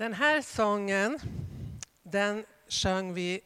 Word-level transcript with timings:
Den 0.00 0.14
här 0.14 0.42
sången, 0.42 1.18
den 2.02 2.44
sjöng 2.68 3.14
vi 3.14 3.40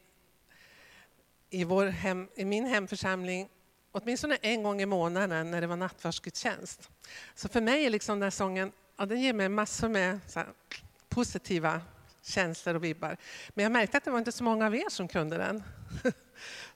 i, 1.49 1.63
vår 1.63 1.85
hem, 1.85 2.27
i 2.35 2.45
min 2.45 2.65
hemförsamling 2.65 3.49
åtminstone 3.91 4.37
en 4.41 4.63
gång 4.63 4.81
i 4.81 4.85
månaden 4.85 5.51
när 5.51 5.61
det 5.61 5.67
var 5.67 5.75
nattvardsgudstjänst. 5.75 6.89
Så 7.35 7.49
för 7.49 7.61
mig 7.61 7.85
är 7.85 7.89
liksom 7.89 8.19
den 8.19 8.23
här 8.23 8.31
sången, 8.31 8.71
ja, 8.97 9.05
den 9.05 9.21
ger 9.21 9.33
mig 9.33 9.49
massor 9.49 9.89
med 9.89 10.19
positiva 11.09 11.81
känslor 12.21 12.75
och 12.75 12.83
vibbar. 12.83 13.17
Men 13.49 13.63
jag 13.63 13.71
märkte 13.71 13.97
att 13.97 14.03
det 14.03 14.11
var 14.11 14.19
inte 14.19 14.31
så 14.31 14.43
många 14.43 14.65
av 14.65 14.75
er 14.75 14.89
som 14.89 15.07
kunde 15.07 15.37
den. 15.37 15.63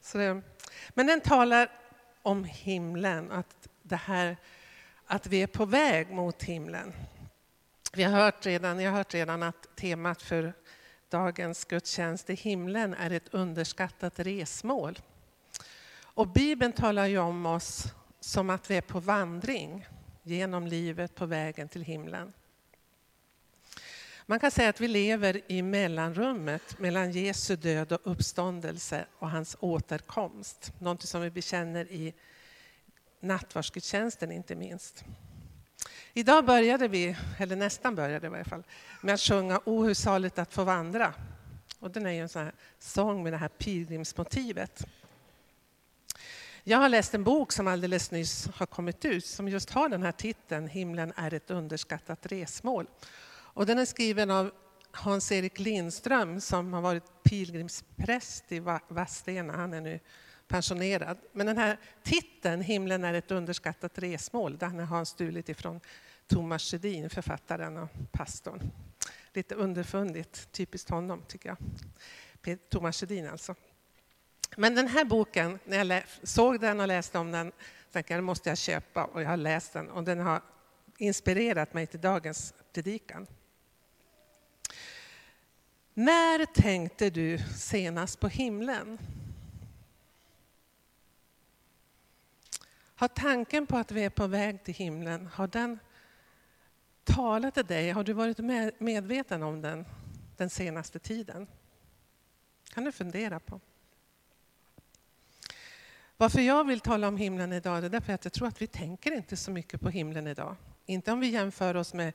så 0.02 0.18
det, 0.18 0.42
men 0.90 1.08
den 1.08 1.22
talar 1.22 1.72
om 2.22 2.44
himlen, 2.44 3.32
att, 3.32 3.68
det 3.84 3.96
här, 3.96 4.38
att 5.06 5.28
vi 5.28 5.44
är 5.44 5.48
på 5.48 5.66
väg 5.66 6.12
mot 6.12 6.44
himlen. 6.44 6.94
Vi 7.94 8.04
har 8.04 8.12
hört 8.12 8.46
redan, 8.46 8.80
jag 8.80 8.92
har 8.92 8.98
hört 8.98 9.14
redan 9.14 9.44
att 9.44 9.76
temat 9.76 10.22
för 10.22 10.54
dagens 11.10 11.66
gudstjänst 11.66 12.30
i 12.30 12.34
himlen 12.34 12.94
är 12.94 13.12
ett 13.12 13.34
underskattat 13.34 14.20
resmål. 14.20 15.00
Och 16.02 16.28
Bibeln 16.28 16.74
talar 16.74 17.06
ju 17.06 17.18
om 17.18 17.46
oss 17.46 17.84
som 18.20 18.50
att 18.50 18.72
vi 18.72 18.78
är 18.78 18.82
på 18.82 19.00
vandring 19.00 19.88
genom 20.24 20.68
livet 20.68 21.16
på 21.16 21.26
vägen 21.26 21.70
till 21.70 21.84
himlen. 21.84 22.34
Man 24.26 24.40
kan 24.40 24.52
säga 24.52 24.70
att 24.70 24.82
vi 24.82 24.88
lever 24.88 25.42
i 25.48 25.62
mellanrummet 25.62 26.80
mellan 26.80 27.12
Jesu 27.12 27.56
död 27.56 27.92
och 27.92 28.02
uppståndelse 28.04 29.06
och 29.20 29.30
hans 29.30 29.58
återkomst. 29.60 30.74
Något 30.80 31.02
som 31.02 31.22
vi 31.22 31.30
bekänner 31.30 31.92
i 31.92 32.14
nattvardsgudstjänsten 33.20 34.32
inte 34.32 34.56
minst. 34.56 35.06
Idag 36.14 36.46
började 36.46 36.88
vi, 36.88 37.16
eller 37.38 37.56
nästan 37.56 37.96
började 37.96 38.28
i 38.28 38.30
varje 38.30 38.44
fall, 38.44 38.64
med 39.02 39.14
att 39.14 39.22
sjunga 39.22 39.62
O 39.66 39.84
hur 39.84 39.94
saligt 39.94 40.40
att 40.40 40.54
få 40.54 40.64
vandra. 40.64 41.14
Och 41.80 41.92
den 41.92 42.06
är 42.06 42.12
ju 42.12 42.20
en 42.20 42.30
sån 42.30 42.44
här 42.44 42.54
sång 42.80 43.24
med 43.24 43.34
det 43.34 43.38
här 43.38 43.48
pilgrimsmotivet. 43.48 44.88
Jag 46.64 46.78
har 46.78 46.90
läst 46.90 47.14
en 47.14 47.24
bok 47.24 47.52
som 47.52 47.68
alldeles 47.68 48.12
nyss 48.12 48.48
har 48.56 48.66
kommit 48.66 49.06
ut 49.06 49.26
som 49.26 49.48
just 49.48 49.70
har 49.70 49.90
den 49.90 50.04
här 50.04 50.12
titeln 50.12 50.68
Himlen 50.68 51.14
är 51.16 51.34
ett 51.34 51.52
underskattat 51.52 52.26
resmål. 52.26 52.88
Och 53.30 53.66
den 53.66 53.80
är 53.80 53.86
skriven 53.86 54.32
av 54.32 54.52
Hans-Erik 54.92 55.60
Lindström 55.60 56.42
som 56.42 56.74
har 56.74 56.82
varit 56.82 57.24
pilgrimspräst 57.24 58.52
i 58.52 58.60
Vadstena. 58.88 59.54
Han 59.54 59.74
är 59.74 59.82
nu 59.82 60.00
pensionerad. 60.50 61.18
Men 61.32 61.46
den 61.48 61.58
här 61.58 61.78
titeln, 62.04 62.62
Himlen 62.62 63.04
är 63.04 63.14
ett 63.14 63.32
underskattat 63.32 64.00
resmål, 64.00 64.58
den 64.58 64.80
har 64.80 64.86
han 64.86 65.06
stulit 65.06 65.50
ifrån 65.50 65.80
Thomas 66.28 66.64
Sjödin, 66.64 67.10
författaren 67.10 67.78
och 67.78 67.90
pastorn. 68.12 68.72
Lite 69.34 69.56
underfundigt, 69.56 70.52
typiskt 70.52 70.90
honom 70.90 71.24
tycker 71.28 71.50
jag. 71.50 72.58
Thomas 72.70 73.00
Sjödin 73.00 73.28
alltså. 73.28 73.56
Men 74.58 74.76
den 74.76 74.88
här 74.88 75.06
boken, 75.06 75.60
när 75.66 75.86
jag 75.86 76.04
såg 76.24 76.60
den 76.60 76.80
och 76.80 76.88
läste 76.88 77.18
om 77.18 77.32
den, 77.32 77.52
tänkte 77.92 78.14
jag 78.14 78.18
den 78.18 78.26
måste 78.26 78.50
jag 78.50 78.58
köpa 78.58 79.04
och 79.04 79.22
jag 79.22 79.30
har 79.30 79.38
läst 79.38 79.74
den 79.74 79.90
och 79.90 80.04
den 80.04 80.20
har 80.20 80.42
inspirerat 80.98 81.74
mig 81.74 81.88
till 81.88 82.02
dagens 82.02 82.54
predikan. 82.74 83.28
När 85.94 86.46
tänkte 86.46 87.10
du 87.10 87.38
senast 87.58 88.20
på 88.20 88.28
himlen? 88.28 88.98
Har 93.00 93.08
tanken 93.08 93.68
på 93.68 93.78
att 93.78 93.92
vi 93.92 94.04
är 94.04 94.10
på 94.10 94.28
väg 94.28 94.64
till 94.64 94.74
himlen, 94.74 95.28
har 95.34 95.48
den 95.48 95.80
talat 97.04 97.54
till 97.54 97.66
dig? 97.66 97.92
Har 97.92 98.04
du 98.04 98.14
varit 98.14 98.38
medveten 98.80 99.44
om 99.44 99.62
den 99.62 99.86
den 100.38 100.50
senaste 100.50 101.00
tiden? 101.00 101.48
kan 102.74 102.84
du 102.84 102.92
fundera 102.92 103.40
på. 103.40 103.60
Varför 106.18 106.42
jag 106.42 106.68
vill 106.68 106.80
tala 106.80 107.08
om 107.08 107.18
himlen 107.18 107.54
idag 107.54 107.82
det 107.82 107.88
är 107.88 107.90
därför 107.90 108.14
att 108.14 108.26
jag 108.26 108.34
tror 108.34 108.48
att 108.48 108.62
vi 108.62 108.68
tänker 108.68 109.12
inte 109.12 109.38
så 109.38 109.52
mycket 109.52 109.82
på 109.82 109.90
himlen 109.90 110.28
idag. 110.28 110.56
Inte 110.86 111.12
om 111.12 111.20
vi 111.20 111.28
jämför 111.28 111.76
oss 111.76 111.94
med 111.94 112.14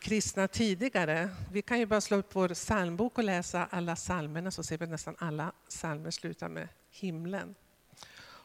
kristna 0.00 0.48
tidigare. 0.48 1.28
Vi 1.52 1.62
kan 1.62 1.78
ju 1.78 1.86
bara 1.86 2.00
slå 2.00 2.16
upp 2.16 2.34
vår 2.34 2.48
psalmbok 2.48 3.18
och 3.18 3.24
läsa 3.24 3.66
alla 3.70 3.96
psalmerna 3.96 4.50
så 4.50 4.62
ser 4.62 4.78
vi 4.78 4.86
nästan 4.86 5.16
alla 5.18 5.52
psalmer 5.68 6.10
slutar 6.10 6.48
med 6.48 6.68
himlen. 6.90 7.54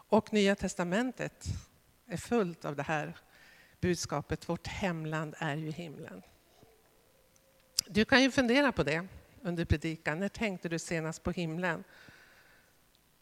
Och 0.10 0.34
Nya 0.34 0.56
testamentet 0.56 1.46
är 2.08 2.18
fullt 2.18 2.66
av 2.66 2.76
det 2.76 2.84
här 2.84 3.18
budskapet. 3.82 4.50
Vårt 4.50 4.68
hemland 4.68 5.36
är 5.38 5.56
ju 5.56 5.72
himlen. 5.72 6.22
Du 7.88 8.06
kan 8.06 8.24
ju 8.24 8.32
fundera 8.32 8.72
på 8.72 8.84
det 8.84 9.08
under 9.42 9.66
predikan. 9.66 10.20
När 10.20 10.30
tänkte 10.30 10.70
du 10.70 10.80
senast 10.80 11.24
på 11.24 11.32
himlen? 11.32 11.84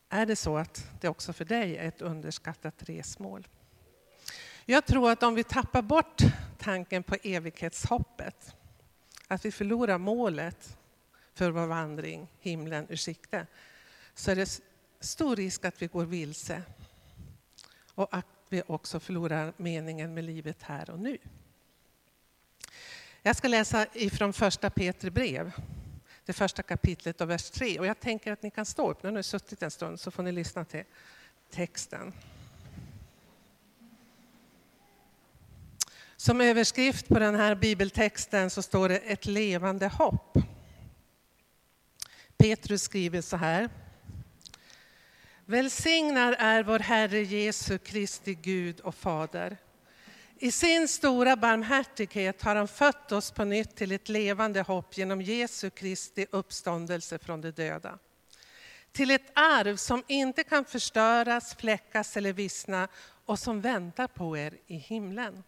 Är 0.09 0.25
det 0.25 0.35
så 0.35 0.57
att 0.57 0.87
det 1.01 1.09
också 1.09 1.33
för 1.33 1.45
dig 1.45 1.77
är 1.77 1.87
ett 1.87 2.01
underskattat 2.01 2.83
resmål? 2.83 3.47
Jag 4.65 4.85
tror 4.85 5.11
att 5.11 5.23
om 5.23 5.35
vi 5.35 5.43
tappar 5.43 5.81
bort 5.81 6.21
tanken 6.57 7.03
på 7.03 7.15
evighetshoppet, 7.23 8.55
att 9.27 9.45
vi 9.45 9.51
förlorar 9.51 9.97
målet 9.97 10.77
för 11.33 11.51
vår 11.51 11.67
vandring, 11.67 12.27
himlen, 12.39 12.85
ur 12.89 12.95
sikte, 12.95 13.47
så 14.13 14.31
är 14.31 14.35
det 14.35 14.61
stor 15.03 15.35
risk 15.35 15.65
att 15.65 15.81
vi 15.81 15.87
går 15.87 16.05
vilse 16.05 16.63
och 17.95 18.07
att 18.11 18.25
vi 18.49 18.63
också 18.67 18.99
förlorar 18.99 19.53
meningen 19.57 20.13
med 20.13 20.23
livet 20.23 20.63
här 20.63 20.89
och 20.89 20.99
nu. 20.99 21.17
Jag 23.21 23.35
ska 23.35 23.47
läsa 23.47 23.85
ifrån 23.93 24.33
första 24.33 24.69
Petri 24.69 25.09
brev, 25.09 25.51
det 26.25 26.33
första 26.33 26.63
kapitlet 26.63 27.21
och 27.21 27.29
vers 27.29 27.49
3. 27.49 27.79
Och 27.79 27.85
jag 27.85 27.99
tänker 27.99 28.31
att 28.31 28.43
ni 28.43 28.51
kan 28.51 28.65
stå 28.65 28.91
upp, 28.91 29.03
nu 29.03 29.09
har 29.09 29.13
ni 29.13 29.23
suttit 29.23 29.63
en 29.63 29.71
stund 29.71 29.99
så 29.99 30.11
får 30.11 30.23
ni 30.23 30.31
lyssna 30.31 30.65
till 30.65 30.83
texten. 31.51 32.13
Som 36.15 36.41
överskrift 36.41 37.07
på 37.07 37.19
den 37.19 37.35
här 37.35 37.55
bibeltexten 37.55 38.49
så 38.49 38.61
står 38.61 38.89
det 38.89 38.97
ett 38.97 39.25
levande 39.25 39.87
hopp. 39.87 40.37
Petrus 42.37 42.81
skriver 42.81 43.21
så 43.21 43.37
här. 43.37 43.69
Välsignad 45.53 46.35
är 46.39 46.63
vår 46.63 46.79
Herre 46.79 47.19
Jesu 47.19 47.77
Kristi 47.77 48.33
Gud 48.33 48.79
och 48.79 48.95
Fader. 48.95 49.57
I 50.39 50.51
sin 50.51 50.87
stora 50.87 51.35
barmhärtighet 51.35 52.41
har 52.41 52.55
han 52.55 52.67
fött 52.67 53.11
oss 53.11 53.31
på 53.31 53.43
nytt 53.43 53.75
till 53.75 53.91
ett 53.91 54.09
levande 54.09 54.61
hopp 54.61 54.97
genom 54.97 55.21
Jesu 55.21 55.69
Kristi 55.69 56.25
uppståndelse 56.31 57.19
från 57.19 57.41
de 57.41 57.51
döda. 57.51 57.99
Till 58.91 59.11
ett 59.11 59.31
arv 59.33 59.75
som 59.75 60.03
inte 60.07 60.43
kan 60.43 60.65
förstöras, 60.65 61.55
fläckas 61.55 62.17
eller 62.17 62.33
vissna 62.33 62.87
och 63.25 63.39
som 63.39 63.61
väntar 63.61 64.07
på 64.07 64.37
er 64.37 64.57
i 64.67 64.75
himlen. 64.75 65.43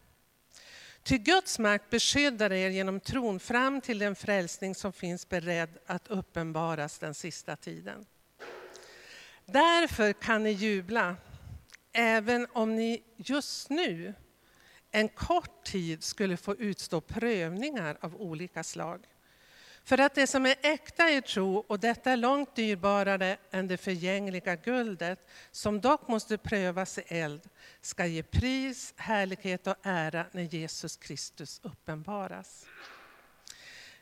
Ty 1.04 1.18
Guds 1.18 1.60
makt 1.60 1.90
beskyddar 1.90 2.52
er 2.52 2.70
genom 2.70 3.00
tron 3.00 3.40
fram 3.40 3.82
till 3.82 4.00
den 4.00 4.16
frälsning 4.16 4.76
som 4.76 4.94
finns 4.94 5.30
beredd 5.30 5.78
att 5.86 6.08
uppenbaras 6.08 7.00
den 7.00 7.14
sista 7.14 7.56
tiden. 7.56 8.06
Därför 9.46 10.14
kan 10.14 10.44
ni 10.44 10.52
jubla, 10.52 11.16
även 11.94 12.48
om 12.54 12.76
ni 12.76 13.04
just 13.18 13.70
nu 13.70 14.14
en 14.92 15.10
kort 15.10 15.64
tid 15.64 16.04
skulle 16.04 16.38
få 16.38 16.56
utstå 16.56 17.02
prövningar 17.02 17.98
av 18.02 18.22
olika 18.22 18.64
slag. 18.64 19.06
För 19.84 19.98
att 19.98 20.16
det 20.16 20.28
som 20.28 20.46
är 20.46 20.56
äkta 20.62 21.10
i 21.10 21.22
tro, 21.22 21.58
och 21.58 21.80
detta 21.80 22.12
är 22.12 22.18
långt 22.18 22.56
dyrbarare 22.56 23.38
än 23.52 23.68
det 23.68 23.78
förgängliga 23.78 24.56
guldet, 24.56 25.30
som 25.52 25.82
dock 25.82 26.08
måste 26.08 26.38
prövas 26.38 26.98
i 26.98 27.02
eld, 27.08 27.50
ska 27.82 28.06
ge 28.06 28.24
pris, 28.24 28.94
härlighet 28.98 29.68
och 29.68 29.76
ära 29.82 30.26
när 30.32 30.44
Jesus 30.44 30.98
Kristus 30.98 31.60
uppenbaras. 31.64 32.66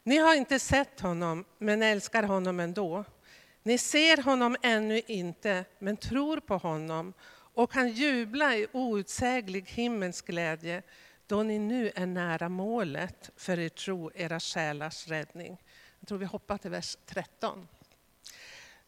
Ni 0.03 0.17
har 0.17 0.35
inte 0.35 0.59
sett 0.59 0.99
honom, 0.99 1.45
men 1.57 1.83
älskar 1.83 2.23
honom 2.23 2.59
ändå. 2.59 3.05
Ni 3.63 3.77
ser 3.77 4.23
honom 4.23 4.55
ännu 4.61 5.01
inte, 5.07 5.65
men 5.79 5.97
tror 5.97 6.39
på 6.39 6.57
honom 6.57 7.13
och 7.53 7.71
kan 7.71 7.89
jubla 7.89 8.55
i 8.55 8.67
outsäglig 8.71 9.69
himmelsk 9.69 10.25
glädje 10.27 10.83
då 11.27 11.43
ni 11.43 11.59
nu 11.59 11.91
är 11.95 12.05
nära 12.05 12.49
målet 12.49 13.29
för 13.35 13.59
er 13.59 13.69
tro, 13.69 14.11
era 14.15 14.39
själars 14.39 15.07
räddning. 15.07 15.57
Jag 15.99 16.07
tror 16.07 16.17
vi 16.17 16.25
hoppar 16.25 16.57
till 16.57 16.71
vers 16.71 16.97
13. 17.05 17.67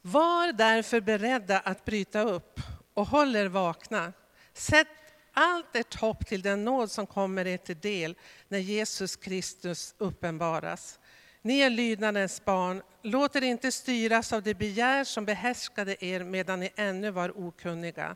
Var 0.01 0.53
därför 0.53 1.01
beredda 1.01 1.59
att 1.59 1.85
bryta 1.85 2.21
upp 2.21 2.59
och 2.93 3.07
håll 3.07 3.35
er 3.35 3.47
vakna. 3.47 4.13
Sätt 4.53 4.87
allt 5.33 5.75
ert 5.75 5.95
hopp 5.95 6.25
till 6.25 6.41
den 6.41 6.65
nåd 6.65 6.91
som 6.91 7.07
kommer 7.07 7.47
er 7.47 7.57
till 7.57 7.79
del 7.79 8.15
när 8.47 8.59
Jesus 8.59 9.15
Kristus 9.15 9.95
uppenbaras. 9.97 10.99
Ni 11.45 11.59
är 11.59 11.69
lydnadens 11.69 12.45
barn, 12.45 12.81
låt 13.01 13.35
er 13.35 13.41
inte 13.41 13.71
styras 13.71 14.33
av 14.33 14.43
det 14.43 14.53
begär 14.53 15.03
som 15.03 15.25
behärskade 15.25 16.05
er 16.05 16.23
medan 16.23 16.59
ni 16.59 16.69
ännu 16.75 17.11
var 17.11 17.39
okunniga. 17.39 18.15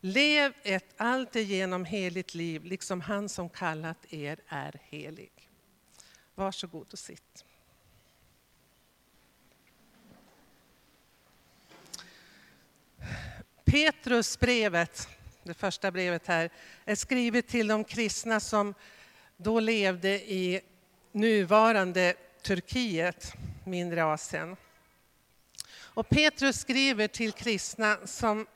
Lev 0.00 0.52
ett 0.62 0.94
alltigenom 0.96 1.84
heligt 1.84 2.34
liv, 2.34 2.64
liksom 2.64 3.00
han 3.00 3.28
som 3.28 3.48
kallat 3.48 4.12
er 4.12 4.38
är 4.48 4.80
helig. 4.82 5.32
Varsågod 6.34 6.92
och 6.92 6.98
sitt. 6.98 7.44
Petrusbrevet, 13.64 15.08
det 15.42 15.54
första 15.54 15.90
brevet 15.90 16.26
här, 16.26 16.50
är 16.84 16.94
skrivet 16.94 17.48
till 17.48 17.68
de 17.68 17.84
kristna 17.84 18.40
som 18.40 18.74
då 19.36 19.60
levde 19.60 20.30
i 20.32 20.60
nuvarande 21.12 22.14
Turkiet, 22.42 23.32
mindre 23.64 24.04
Asien. 24.04 24.56
Och 25.72 26.08
Petrus 26.08 26.60
skriver 26.60 27.08
till 27.08 27.32
kristna 27.32 27.98
som 28.04 28.46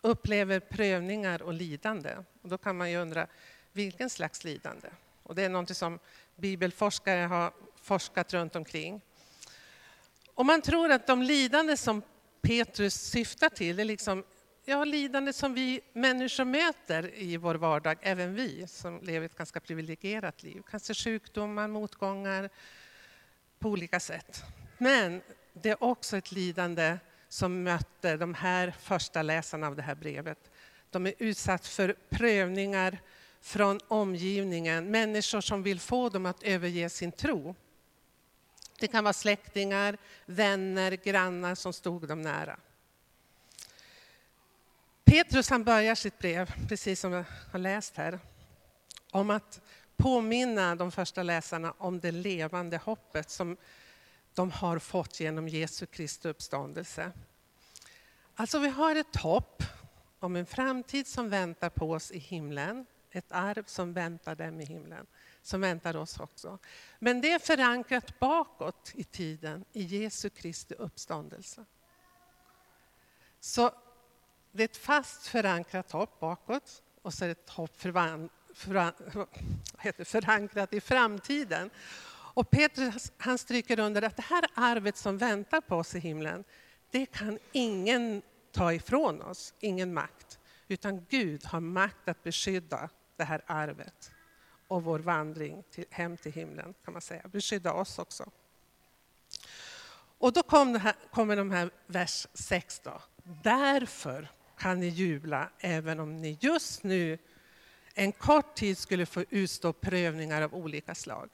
upplever 0.00 0.60
prövningar 0.60 1.42
och 1.42 1.52
lidande. 1.52 2.16
Och 2.42 2.48
då 2.48 2.58
kan 2.58 2.76
man 2.76 2.90
ju 2.90 2.96
undra, 2.96 3.26
vilken 3.72 4.10
slags 4.10 4.44
lidande? 4.44 4.88
Och 5.22 5.34
det 5.34 5.42
är 5.42 5.48
något 5.48 5.76
som 5.76 5.98
bibelforskare 6.36 7.20
har 7.20 7.52
forskat 7.82 8.34
runt 8.34 8.56
omkring. 8.56 9.00
Och 10.34 10.46
man 10.46 10.62
tror 10.62 10.90
att 10.90 11.06
de 11.06 11.22
lidande 11.22 11.76
som 11.76 12.02
Petrus 12.40 12.94
syftar 12.94 13.48
till 13.48 13.78
är 13.78 13.84
liksom, 13.84 14.24
ja, 14.64 14.84
lidande 14.84 15.32
som 15.32 15.54
vi 15.54 15.80
människor 15.92 16.44
möter 16.44 17.14
i 17.14 17.36
vår 17.36 17.54
vardag, 17.54 17.98
även 18.00 18.34
vi 18.34 18.66
som 18.66 19.00
lever 19.02 19.26
ett 19.26 19.38
ganska 19.38 19.60
privilegierat 19.60 20.42
liv. 20.42 20.62
Kanske 20.70 20.94
sjukdomar, 20.94 21.68
motgångar 21.68 22.50
på 23.58 23.68
olika 23.68 24.00
sätt. 24.00 24.42
Men 24.78 25.22
det 25.52 25.70
är 25.70 25.84
också 25.84 26.16
ett 26.16 26.32
lidande 26.32 26.98
som 27.28 27.62
mötte 27.62 28.16
de 28.16 28.34
här 28.34 28.74
första 28.80 29.22
läsarna 29.22 29.66
av 29.66 29.76
det 29.76 29.82
här 29.82 29.94
brevet. 29.94 30.50
De 30.90 31.06
är 31.06 31.14
utsatta 31.18 31.64
för 31.64 31.96
prövningar 32.08 32.98
från 33.40 33.80
omgivningen, 33.88 34.90
människor 34.90 35.40
som 35.40 35.62
vill 35.62 35.80
få 35.80 36.08
dem 36.08 36.26
att 36.26 36.42
överge 36.42 36.90
sin 36.90 37.12
tro. 37.12 37.54
Det 38.78 38.86
kan 38.86 39.04
vara 39.04 39.12
släktingar, 39.12 39.98
vänner, 40.26 40.92
grannar 40.92 41.54
som 41.54 41.72
stod 41.72 42.08
dem 42.08 42.22
nära. 42.22 42.58
Petrus 45.04 45.50
han 45.50 45.64
börjar 45.64 45.94
sitt 45.94 46.18
brev, 46.18 46.52
precis 46.68 47.00
som 47.00 47.12
jag 47.12 47.24
har 47.52 47.58
läst 47.58 47.96
här, 47.96 48.18
om 49.10 49.30
att 49.30 49.60
påminna 49.98 50.74
de 50.74 50.92
första 50.92 51.22
läsarna 51.22 51.74
om 51.78 52.00
det 52.00 52.10
levande 52.10 52.76
hoppet 52.76 53.30
som 53.30 53.56
de 54.34 54.50
har 54.50 54.78
fått 54.78 55.20
genom 55.20 55.48
Jesu 55.48 55.86
Kristi 55.86 56.28
uppståndelse. 56.28 57.12
Alltså 58.34 58.58
vi 58.58 58.68
har 58.68 58.96
ett 58.96 59.16
hopp 59.16 59.62
om 60.18 60.36
en 60.36 60.46
framtid 60.46 61.06
som 61.06 61.28
väntar 61.28 61.70
på 61.70 61.92
oss 61.92 62.10
i 62.10 62.18
himlen, 62.18 62.86
ett 63.10 63.32
arv 63.32 63.64
som 63.66 63.92
väntar 63.92 64.34
dem 64.34 64.60
i 64.60 64.64
himlen, 64.64 65.06
som 65.42 65.60
väntar 65.60 65.96
oss 65.96 66.20
också. 66.20 66.58
Men 66.98 67.20
det 67.20 67.30
är 67.32 67.38
förankrat 67.38 68.18
bakåt 68.18 68.92
i 68.94 69.04
tiden, 69.04 69.64
i 69.72 69.82
Jesu 69.82 70.30
Kristi 70.30 70.74
uppståndelse. 70.74 71.64
Så 73.40 73.70
det 74.52 74.62
är 74.62 74.68
ett 74.68 74.76
fast 74.76 75.26
förankrat 75.26 75.92
hopp 75.92 76.20
bakåt 76.20 76.82
och 77.02 77.14
så 77.14 77.24
är 77.24 77.28
det 77.28 77.32
ett 77.32 77.50
hopp 77.50 77.76
förankrat 80.04 80.72
i 80.72 80.80
framtiden. 80.80 81.70
Och 82.38 82.50
Petrus 82.50 83.12
han 83.18 83.38
stryker 83.38 83.80
under 83.80 84.02
att 84.02 84.16
det 84.16 84.22
här 84.22 84.44
arvet 84.54 84.96
som 84.96 85.18
väntar 85.18 85.60
på 85.60 85.76
oss 85.76 85.94
i 85.94 85.98
himlen, 85.98 86.44
det 86.90 87.06
kan 87.06 87.38
ingen 87.52 88.22
ta 88.52 88.72
ifrån 88.72 89.22
oss, 89.22 89.54
ingen 89.60 89.94
makt. 89.94 90.38
Utan 90.68 91.06
Gud 91.08 91.44
har 91.44 91.60
makt 91.60 92.08
att 92.08 92.22
beskydda 92.22 92.88
det 93.16 93.24
här 93.24 93.42
arvet 93.46 94.10
och 94.68 94.84
vår 94.84 94.98
vandring 94.98 95.64
till, 95.70 95.84
hem 95.90 96.16
till 96.16 96.32
himlen, 96.32 96.74
kan 96.84 96.92
man 96.92 97.02
säga. 97.02 97.28
Beskydda 97.28 97.72
oss 97.72 97.98
också. 97.98 98.30
Och 100.18 100.32
då 100.32 100.42
kom 100.42 100.74
här, 100.74 100.94
kommer 101.10 101.36
de 101.36 101.50
här 101.50 101.70
vers 101.86 102.26
6 102.34 102.80
då. 102.80 103.02
Därför 103.42 104.28
kan 104.58 104.80
ni 104.80 104.88
jubla 104.88 105.50
även 105.58 106.00
om 106.00 106.16
ni 106.16 106.38
just 106.40 106.82
nu 106.82 107.18
en 107.98 108.12
kort 108.12 108.54
tid 108.54 108.78
skulle 108.78 109.06
få 109.06 109.24
utstå 109.30 109.72
prövningar 109.72 110.42
av 110.42 110.54
olika 110.54 110.94
slag. 110.94 111.30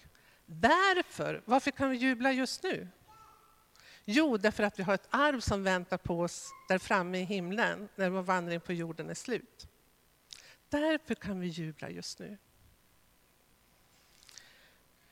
Därför, 0.46 1.42
varför 1.44 1.70
kan 1.70 1.90
vi 1.90 1.96
jubla 1.96 2.32
just 2.32 2.62
nu? 2.62 2.88
Jo, 4.04 4.36
därför 4.36 4.62
att 4.62 4.78
vi 4.78 4.82
har 4.82 4.94
ett 4.94 5.08
arv 5.10 5.40
som 5.40 5.62
väntar 5.62 5.98
på 5.98 6.20
oss 6.20 6.50
där 6.68 6.78
framme 6.78 7.18
i 7.18 7.24
himlen 7.24 7.88
när 7.96 8.10
vår 8.10 8.22
vandring 8.22 8.60
på 8.60 8.72
jorden 8.72 9.10
är 9.10 9.14
slut. 9.14 9.68
Därför 10.68 11.14
kan 11.14 11.40
vi 11.40 11.46
jubla 11.46 11.90
just 11.90 12.18
nu. 12.18 12.38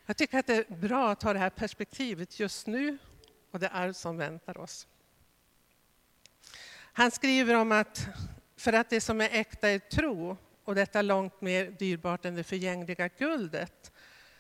Jag 0.07 0.17
tycker 0.17 0.39
att 0.39 0.47
det 0.47 0.71
är 0.71 0.75
bra 0.75 1.11
att 1.11 1.23
ha 1.23 1.33
det 1.33 1.39
här 1.39 1.51
perspektivet 1.51 2.41
just 2.41 2.67
nu 2.67 2.99
och 3.51 3.61
det 3.61 3.69
arv 3.69 3.93
som 3.93 4.17
väntar 4.17 4.59
oss. 4.59 4.87
Han 6.93 7.11
skriver 7.11 7.55
om 7.55 7.73
att 7.73 8.07
för 8.57 8.73
att 8.73 8.91
det 8.91 9.01
som 9.01 9.21
är 9.21 9.29
äkta 9.33 9.69
är 9.69 9.79
tro 9.79 10.37
och 10.65 10.75
detta 10.75 11.03
långt 11.03 11.41
mer 11.41 11.71
dyrbart 11.71 12.25
än 12.25 12.35
det 12.35 12.45
förgängliga 12.45 13.09
guldet 13.09 13.93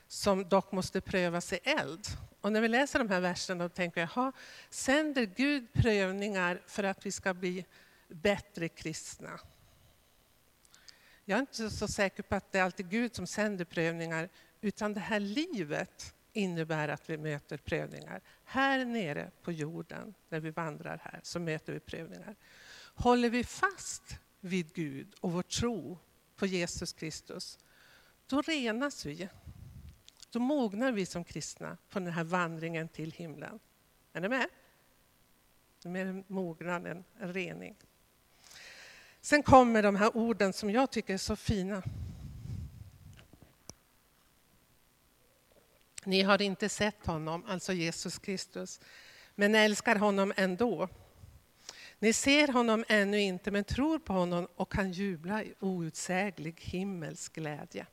som 0.06 0.48
dock 0.48 0.72
måste 0.72 1.00
prövas 1.00 1.52
i 1.52 1.56
eld. 1.56 2.06
Och 2.40 2.52
när 2.52 2.60
vi 2.60 2.68
läser 2.68 2.98
de 2.98 3.08
här 3.08 3.20
verserna 3.20 3.68
tänker 3.68 4.00
jag, 4.00 4.10
jaha, 4.16 4.32
sänder 4.70 5.24
Gud 5.24 5.72
prövningar 5.72 6.62
för 6.66 6.84
att 6.84 7.06
vi 7.06 7.12
ska 7.12 7.34
bli 7.34 7.66
bättre 8.08 8.68
kristna? 8.68 9.40
Jag 11.24 11.36
är 11.36 11.40
inte 11.40 11.70
så 11.70 11.88
säker 11.88 12.22
på 12.22 12.34
att 12.34 12.52
det 12.52 12.58
är 12.58 12.62
alltid 12.62 12.90
Gud 12.90 13.14
som 13.14 13.26
sänder 13.26 13.64
prövningar, 13.64 14.28
utan 14.60 14.94
det 14.94 15.00
här 15.00 15.20
livet 15.20 16.14
innebär 16.32 16.88
att 16.88 17.10
vi 17.10 17.18
möter 17.18 17.56
prövningar. 17.56 18.20
Här 18.44 18.84
nere 18.84 19.30
på 19.42 19.52
jorden, 19.52 20.14
när 20.28 20.40
vi 20.40 20.50
vandrar 20.50 21.00
här, 21.04 21.20
så 21.22 21.38
möter 21.38 21.72
vi 21.72 21.80
prövningar. 21.80 22.36
Håller 22.94 23.30
vi 23.30 23.44
fast 23.44 24.18
vid 24.40 24.74
Gud 24.74 25.14
och 25.20 25.32
vår 25.32 25.42
tro 25.42 25.98
på 26.42 26.46
Jesus 26.46 26.92
Kristus, 26.92 27.58
då 28.26 28.42
renas 28.42 29.06
vi. 29.06 29.28
Då 30.30 30.38
mognar 30.38 30.92
vi 30.92 31.06
som 31.06 31.24
kristna 31.24 31.76
på 31.90 31.98
den 31.98 32.12
här 32.12 32.24
vandringen 32.24 32.88
till 32.88 33.12
himlen. 33.12 33.58
Är 34.12 34.20
ni 34.20 34.28
med? 34.28 34.46
Det 35.82 35.88
är 35.88 35.90
mer 35.90 36.24
mognad 36.26 36.86
än 36.86 37.04
en 37.20 37.32
rening. 37.32 37.76
Sen 39.20 39.42
kommer 39.42 39.82
de 39.82 39.96
här 39.96 40.16
orden 40.16 40.52
som 40.52 40.70
jag 40.70 40.90
tycker 40.90 41.14
är 41.14 41.18
så 41.18 41.36
fina. 41.36 41.82
Ni 46.04 46.22
har 46.22 46.42
inte 46.42 46.68
sett 46.68 47.06
honom, 47.06 47.44
alltså 47.48 47.72
Jesus 47.72 48.18
Kristus, 48.18 48.80
men 49.34 49.54
älskar 49.54 49.96
honom 49.96 50.32
ändå. 50.36 50.88
Ni 52.02 52.12
ser 52.12 52.48
honom 52.48 52.84
ännu 52.88 53.20
inte, 53.20 53.50
men 53.50 53.64
tror 53.64 53.98
på 53.98 54.12
honom 54.12 54.48
och 54.56 54.72
kan 54.72 54.92
jubla 54.92 55.42
i 55.42 55.54
outsäglig 55.60 56.60
himmelsk 56.60 57.32
glädje. 57.32 57.86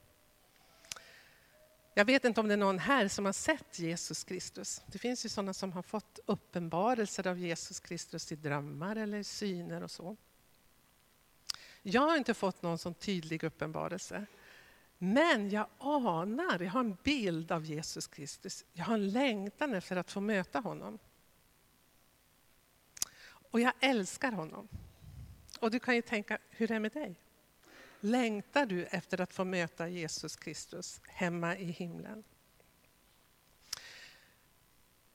Jag 1.94 2.06
vet 2.06 2.26
inte 2.26 2.42
om 2.42 2.48
det 2.48 2.54
är 2.54 2.58
någon 2.58 2.80
här 2.80 3.08
som 3.08 3.26
har 3.26 3.34
sett 3.34 3.80
Jesus 3.80 4.24
Kristus. 4.24 4.82
Det 4.88 4.98
finns 5.00 5.26
ju 5.26 5.30
sådana 5.30 5.54
som 5.54 5.72
har 5.72 5.82
fått 5.82 6.20
uppenbarelser 6.26 7.28
av 7.28 7.40
Jesus 7.40 7.80
Kristus 7.80 8.32
i 8.32 8.36
drömmar 8.36 8.96
eller 8.96 9.24
syner 9.24 9.84
och 9.84 9.92
så. 9.92 10.18
Jag 11.82 12.02
har 12.02 12.18
inte 12.18 12.34
fått 12.34 12.62
någon 12.62 12.78
sån 12.78 12.94
tydlig 12.94 13.44
uppenbarelse. 13.44 14.26
Men 14.98 15.50
jag 15.50 15.68
anar, 15.78 16.64
jag 16.64 16.72
har 16.72 16.80
en 16.80 16.98
bild 17.04 17.52
av 17.52 17.66
Jesus 17.66 18.08
Kristus. 18.08 18.66
Jag 18.74 18.86
har 18.86 18.94
en 18.94 19.10
längtan 19.10 19.74
efter 19.74 19.96
att 19.96 20.12
få 20.12 20.22
möta 20.22 20.60
honom. 20.60 21.00
Och 23.52 23.60
jag 23.60 23.74
älskar 23.80 24.32
honom. 24.32 24.68
Och 25.60 25.72
du 25.72 25.80
kan 25.80 25.96
ju 25.96 26.02
tänka, 26.02 26.38
hur 26.50 26.72
är 26.72 26.74
det 26.74 26.80
med 26.80 26.92
dig? 26.92 27.16
Längtar 28.00 28.66
du 28.66 28.86
efter 28.86 29.22
att 29.22 29.34
få 29.34 29.44
möta 29.44 29.88
Jesus 29.88 30.36
Kristus 30.36 31.02
hemma 31.08 31.58
i 31.58 31.66
himlen? 31.66 32.24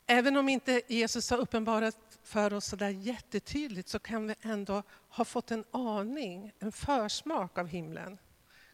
Även 0.07 0.37
om 0.37 0.49
inte 0.49 0.83
Jesus 0.89 1.31
har 1.31 1.39
uppenbarat 1.39 2.19
för 2.23 2.53
oss 2.53 2.67
så 2.67 2.77
där 2.77 2.89
jättetydligt 2.89 3.89
så 3.89 3.99
kan 3.99 4.27
vi 4.27 4.35
ändå 4.43 4.83
ha 5.09 5.25
fått 5.25 5.51
en 5.51 5.65
aning, 5.71 6.53
en 6.59 6.73
försmak 6.73 7.59
av 7.59 7.67
himlen. 7.67 8.19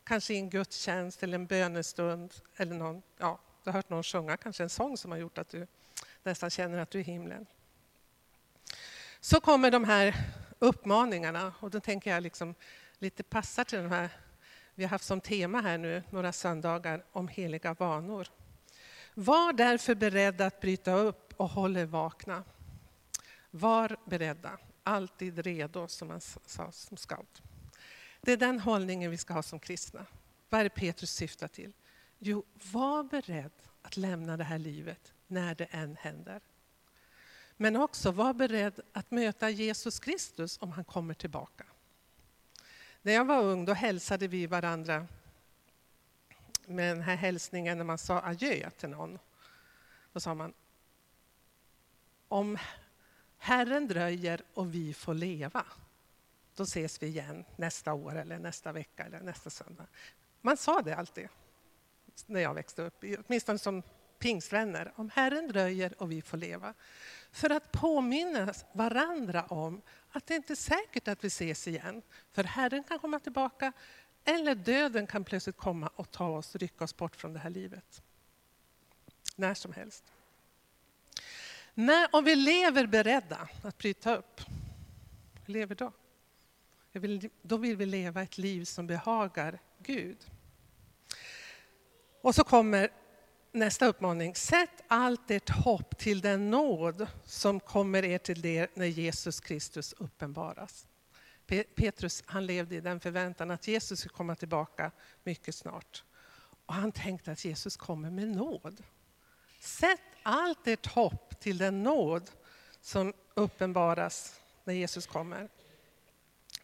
Kanske 0.05 0.35
i 0.35 0.37
en 0.37 0.51
gudstjänst 0.51 1.23
eller 1.23 1.35
en 1.35 1.47
bönestund 1.47 2.35
eller 2.57 2.75
någon, 2.75 3.03
ja, 3.19 3.41
du 3.65 3.71
har 3.71 3.73
hört 3.73 3.91
någon 3.91 4.03
sjunga 4.03 4.37
kanske 4.37 4.63
en 4.63 4.71
sång 4.71 4.97
som 4.97 5.11
har 5.11 5.19
gjort 5.19 5.39
att 5.39 5.49
du 5.49 5.67
nästan 6.23 6.51
känner 6.51 6.79
att 6.79 6.91
du 6.91 6.99
är 6.99 7.03
i 7.03 7.05
himlen. 7.05 7.47
Så 9.23 9.41
kommer 9.41 9.71
de 9.71 9.85
här 9.85 10.15
uppmaningarna 10.59 11.55
och 11.61 11.71
då 11.71 11.81
tänker 11.81 12.11
jag 12.11 12.23
liksom 12.23 12.55
lite 12.99 13.23
passar 13.23 13.65
till 13.65 13.79
de 13.79 13.91
här 13.91 14.11
vi 14.75 14.85
har 14.85 14.91
haft 14.91 15.05
som 15.05 15.21
tema 15.21 15.61
här 15.61 15.79
nu 15.79 16.03
några 16.11 16.33
söndagar 16.33 17.05
om 17.13 17.29
heliga 17.29 17.75
vanor. 17.75 18.29
Var 19.15 19.53
därför 19.53 19.95
beredda 19.95 20.47
att 20.47 20.61
bryta 20.61 20.93
upp 20.93 21.35
och 21.37 21.49
håll 21.49 21.77
er 21.77 21.87
vakna. 21.87 22.45
Var 23.51 23.97
beredda, 24.05 24.59
alltid 24.83 25.39
redo 25.39 25.89
som 25.89 26.09
man 26.09 26.21
sa 26.21 26.73
som 26.73 26.97
scout. 26.97 27.43
Det 28.21 28.33
är 28.33 28.37
den 28.37 28.61
hållningen 28.61 29.11
vi 29.11 29.17
ska 29.17 29.35
ha 29.35 29.43
som 29.43 29.61
kristna. 29.61 30.07
Vad 30.49 30.61
är 30.61 30.65
det 30.65 30.71
Petrus 30.71 31.11
syftar 31.11 31.49
till? 31.49 31.73
Jo, 32.19 32.45
var 32.73 33.03
beredd 33.03 33.53
att 33.83 33.97
lämna 33.97 34.37
det 34.37 34.45
här 34.45 34.59
livet 34.59 35.13
när 35.27 35.55
det 35.55 35.65
än 35.65 35.97
händer. 35.97 36.41
Men 37.63 37.77
också 37.77 38.11
var 38.11 38.35
beredd 38.35 38.81
att 38.93 39.11
möta 39.11 39.51
Jesus 39.51 39.99
Kristus 40.01 40.59
om 40.61 40.73
han 40.73 40.85
kommer 40.85 41.15
tillbaka. 41.15 41.65
När 43.03 43.13
jag 43.13 43.25
var 43.25 43.43
ung 43.43 43.65
då 43.65 43.73
hälsade 43.73 44.29
vi 44.29 44.47
varandra 44.47 45.07
med 46.67 46.97
den 46.97 47.03
här 47.03 47.17
hälsningen 47.17 47.79
när 47.79 47.85
man 47.85 47.99
sa 47.99 48.21
adjö 48.23 48.71
till 48.71 48.89
någon. 48.89 49.19
Då 50.13 50.21
sa 50.21 50.35
man 50.35 50.53
om 52.29 52.59
Herren 53.39 53.89
dröjer 53.89 54.43
och 54.55 54.75
vi 54.75 54.95
får 54.95 55.15
leva, 55.15 55.65
då 56.57 56.63
ses 56.63 57.03
vi 57.03 57.07
igen 57.07 57.45
nästa 57.57 57.93
år 57.93 58.17
eller 58.17 58.39
nästa 58.39 58.73
vecka 58.73 59.05
eller 59.05 59.21
nästa 59.21 59.51
söndag. 59.51 59.87
Man 60.41 60.57
sa 60.57 60.83
det 60.83 60.97
alltid 60.97 61.29
när 62.27 62.41
jag 62.41 62.55
växte 62.55 62.83
upp, 62.83 63.05
åtminstone 63.27 63.59
som 63.59 63.83
pingstvänner. 64.19 64.93
Om 64.97 65.11
Herren 65.15 65.49
dröjer 65.49 66.03
och 66.03 66.13
vi 66.13 66.23
får 66.23 66.37
leva. 66.37 66.75
För 67.33 67.51
att 67.51 67.73
påminna 67.73 68.55
varandra 68.73 69.45
om 69.45 69.83
att 70.11 70.27
det 70.27 70.35
inte 70.35 70.53
är 70.53 70.57
säkert 70.57 71.09
att 71.09 71.25
vi 71.25 71.29
ses 71.29 71.69
igen. 71.69 72.03
För 72.33 72.45
Herren 72.45 72.85
kan 72.85 72.99
komma 72.99 73.19
tillbaka 73.19 73.73
eller 74.25 74.55
döden 74.55 75.07
kan 75.07 75.25
plötsligt 75.25 75.57
komma 75.57 75.91
och 75.97 76.11
ta 76.11 76.29
oss, 76.29 76.57
rycka 76.57 76.85
oss 76.85 76.97
bort 76.97 77.17
från 77.17 77.33
det 77.33 77.39
här 77.39 77.51
livet. 77.51 78.03
När 79.37 79.55
som 79.55 79.73
helst. 79.73 80.05
När, 81.75 82.09
om 82.13 82.25
vi 82.25 82.37
lever 82.37 82.87
beredda 82.87 83.49
att 83.63 83.79
bryta 83.79 84.17
upp, 84.17 84.41
hur 85.47 85.53
lever 85.53 85.75
då? 85.75 85.93
Vill, 86.93 87.31
då 87.43 87.57
vill 87.57 87.77
vi 87.77 87.87
leva 87.87 88.23
ett 88.23 88.39
liv 88.39 88.65
som 88.65 88.87
behagar 88.87 89.59
Gud. 89.79 90.19
Och 92.21 92.35
så 92.35 92.45
kommer 92.45 92.91
nästa 93.53 93.87
uppmaning. 93.87 94.35
Sätt 94.35 94.83
allt 94.89 95.31
ert 95.31 95.51
hopp 95.51 95.99
till 95.99 96.21
den 96.21 96.51
nåd 96.51 97.07
som 97.25 97.61
kommer 97.61 98.05
er 98.05 98.19
till 98.19 98.41
det 98.41 98.77
när 98.77 98.87
Jesus 98.87 99.41
Kristus 99.41 99.93
uppenbaras. 99.93 100.87
Petrus 101.75 102.23
han 102.27 102.47
levde 102.47 102.77
i 102.77 102.81
den 102.81 103.01
förväntan 103.01 103.51
att 103.51 103.69
Jesus 103.69 103.99
skulle 103.99 104.13
komma 104.13 104.35
tillbaka 104.35 104.91
mycket 105.25 105.55
snart. 105.55 106.05
Och 106.67 106.75
han 106.75 106.93
tänkte 106.93 107.33
att 107.33 107.45
Jesus 107.45 107.77
kommer 107.77 108.11
med 108.11 108.29
nåd. 108.29 108.83
Sätt 109.61 110.01
allt 110.23 110.67
ert 110.67 110.87
hopp 110.87 111.41
till 111.41 111.59
den 111.59 111.83
nåd 111.83 112.31
som 112.81 113.13
uppenbaras 113.35 114.41
när 114.65 114.75
Jesus 114.75 115.07
kommer. 115.07 115.49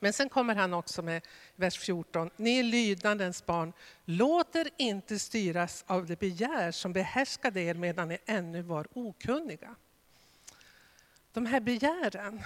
Men 0.01 0.13
sen 0.13 0.29
kommer 0.29 0.55
han 0.55 0.75
också 0.75 1.03
med 1.03 1.27
vers 1.57 1.79
14. 1.79 2.31
Ni 2.37 2.59
är 2.59 2.63
lydnadens 2.63 3.47
barn, 3.47 3.73
låt 4.05 4.57
er 4.57 4.69
inte 4.77 5.19
styras 5.19 5.85
av 5.87 6.07
det 6.07 6.19
begär 6.21 6.73
som 6.73 6.93
behärskade 6.93 7.61
er 7.61 7.75
medan 7.75 8.09
ni 8.09 8.19
ännu 8.27 8.63
var 8.63 8.87
okunniga. 8.93 9.75
De 11.33 11.47
här 11.47 11.61
begären 11.61 12.43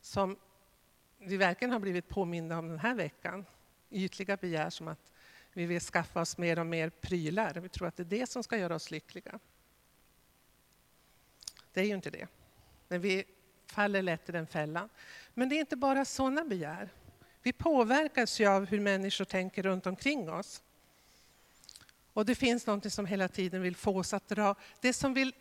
som 0.00 0.36
vi 1.18 1.36
verkligen 1.36 1.72
har 1.72 1.80
blivit 1.80 2.08
påminda 2.08 2.58
om 2.58 2.68
den 2.68 2.78
här 2.78 2.94
veckan, 2.94 3.46
ytliga 3.90 4.36
begär 4.36 4.70
som 4.70 4.88
att 4.88 5.12
vi 5.52 5.66
vill 5.66 5.80
skaffa 5.80 6.20
oss 6.20 6.38
mer 6.38 6.58
och 6.58 6.66
mer 6.66 6.90
prylar. 6.90 7.54
Vi 7.54 7.68
tror 7.68 7.88
att 7.88 7.96
det 7.96 8.02
är 8.02 8.04
det 8.20 8.30
som 8.30 8.42
ska 8.42 8.56
göra 8.56 8.74
oss 8.74 8.90
lyckliga. 8.90 9.38
Det 11.72 11.80
är 11.80 11.84
ju 11.84 11.94
inte 11.94 12.10
det. 12.10 12.26
Men 12.88 13.00
vi 13.00 13.24
faller 13.70 14.02
lätt 14.02 14.28
i 14.28 14.32
den 14.32 14.46
fällan. 14.46 14.88
Men 15.34 15.48
det 15.48 15.54
är 15.54 15.60
inte 15.60 15.76
bara 15.76 16.04
sådana 16.04 16.44
begär. 16.44 16.88
Vi 17.42 17.52
påverkas 17.52 18.40
ju 18.40 18.46
av 18.46 18.66
hur 18.66 18.80
människor 18.80 19.24
tänker 19.24 19.62
runt 19.62 19.86
omkring 19.86 20.30
oss. 20.30 20.62
Och 22.12 22.26
det 22.26 22.34
finns 22.34 22.66
något 22.66 22.92
som 22.92 23.06
hela 23.06 23.28
tiden 23.28 23.62
vill 23.62 23.76
få 23.76 23.98
oss 23.98 24.14
att 24.14 24.28
dra, 24.28 24.54
det 24.80 24.92
som, 24.92 25.14
vill, 25.14 25.34